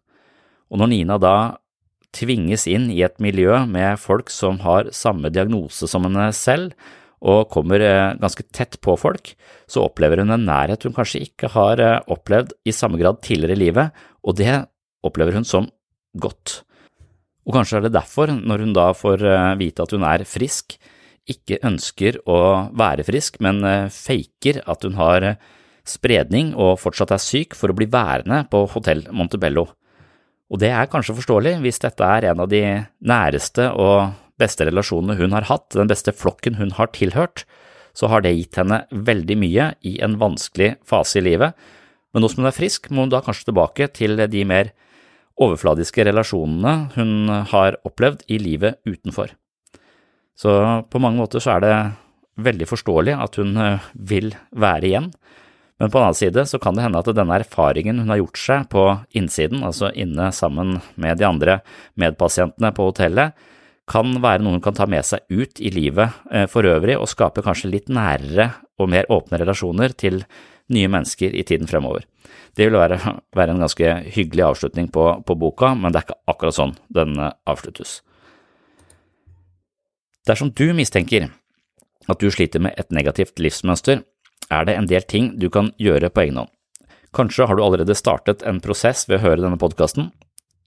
[0.67, 1.35] Og når Nina da
[2.15, 6.73] tvinges inn i et miljø med folk som har samme diagnose som henne selv,
[7.17, 9.31] og kommer eh, ganske tett på folk,
[9.65, 13.57] så opplever hun en nærhet hun kanskje ikke har eh, opplevd i samme grad tidligere
[13.57, 14.53] i livet, og det
[15.05, 15.65] opplever hun som
[16.21, 16.61] godt.
[17.47, 20.75] Og kanskje er det derfor, når hun da får eh, vite at hun er frisk,
[21.27, 22.39] ikke ønsker å
[22.75, 23.59] være frisk, men
[23.91, 25.25] faker at hun har
[25.87, 29.65] spredning og fortsatt er syk for å bli værende på Hotell Montebello.
[30.47, 32.61] Og det er kanskje forståelig hvis dette er en av de
[33.03, 37.43] næreste og beste relasjonene hun har hatt, den beste flokken hun har tilhørt,
[37.97, 41.57] så har det gitt henne veldig mye i en vanskelig fase i livet,
[42.13, 44.71] men nå som hun er frisk, må hun da kanskje tilbake til de mer
[45.41, 49.33] overfladiske relasjonene hun har opplevd i livet utenfor.
[50.37, 50.51] Så
[50.89, 51.75] på mange måter så er det
[52.47, 53.55] veldig forståelig at hun
[53.93, 55.11] vil være igjen,
[55.77, 58.41] men på den annen side så kan det hende at denne erfaringen hun har gjort
[58.41, 58.85] seg på
[59.17, 61.59] innsiden, altså inne sammen med de andre
[62.01, 63.37] medpasientene på hotellet,
[63.87, 67.07] kan være noe hun kan ta med seg ut i livet eh, for øvrig og
[67.07, 68.49] skape kanskje litt nærere
[68.81, 70.23] og mer åpne relasjoner til
[70.73, 72.05] nye mennesker i tiden fremover.
[72.57, 72.97] Det vil være,
[73.37, 77.15] være en ganske hyggelig avslutning på, på boka, men det er ikke akkurat sånn den
[77.21, 78.01] eh, avsluttes.
[80.27, 81.29] Dersom du mistenker
[82.07, 84.01] at du sliter med et negativt livsmønster,
[84.51, 86.51] er det en del ting du kan gjøre på egen hånd.
[87.15, 90.11] Kanskje har du allerede startet en prosess ved å høre denne podkasten.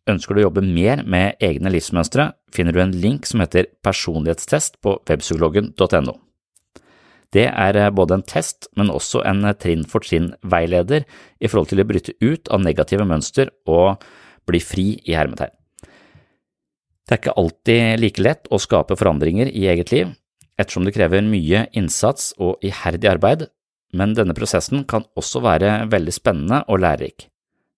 [0.08, 4.80] Ønsker du å jobbe mer med egne livsmønstre, finner du en link som heter personlighetstest
[4.84, 6.16] på webpsykologen.no.
[7.34, 11.06] Det er eh, både en test, men også en eh, trinn for trinn-veileder
[11.38, 14.02] i forhold til å bryte ut av negative mønster og
[14.50, 15.54] bli fri i hermetegn.
[17.06, 20.12] Det er ikke alltid like lett å skape forandringer i eget liv,
[20.60, 23.48] ettersom det krever mye innsats og iherdig arbeid,
[23.96, 27.26] men denne prosessen kan også være veldig spennende og lærerik.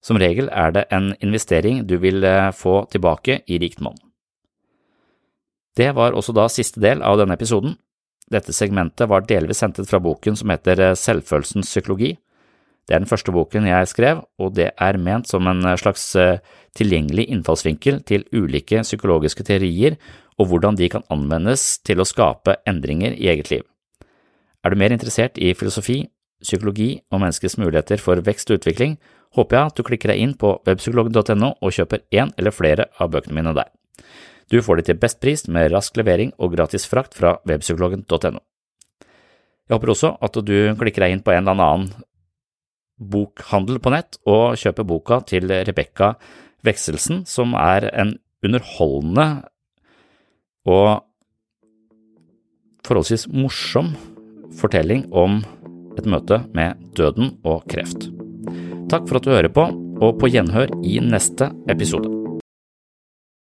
[0.03, 4.01] Som regel er det en investering du vil eh, få tilbake i rikt monn.
[5.79, 7.79] Det var også da siste del av denne episoden.
[8.33, 12.15] Dette segmentet var delvis hentet fra boken som heter eh, Selvfølelsens psykologi.
[12.89, 16.09] Det er den første boken jeg skrev, og det er ment som en eh, slags
[16.79, 19.99] tilgjengelig innfallsvinkel til ulike psykologiske teorier
[20.41, 23.67] og hvordan de kan anvendes til å skape endringer i eget liv.
[24.63, 26.05] Er du mer interessert i filosofi,
[26.43, 28.97] psykologi og menneskets muligheter for vekst og utvikling,
[29.37, 33.13] håper jeg at du klikker deg inn på webpsykologen.no og kjøper én eller flere av
[33.15, 33.71] bøkene mine der.
[34.51, 38.41] Du får de til best pris med rask levering og gratis frakt fra webpsykologen.no.
[39.69, 41.93] Jeg håper også at du klikker deg inn på en eller annen
[43.03, 46.13] bokhandel på nett og kjøper boka til Rebekka
[46.67, 49.27] Vekselsen, som er en underholdende
[50.69, 51.03] og
[52.87, 53.93] forholdsvis morsom
[54.59, 55.41] fortelling om
[55.99, 58.11] et møte med døden og kreft.
[58.93, 59.69] Takk for at du hører på,
[60.03, 62.22] og på gjenhør i neste episode.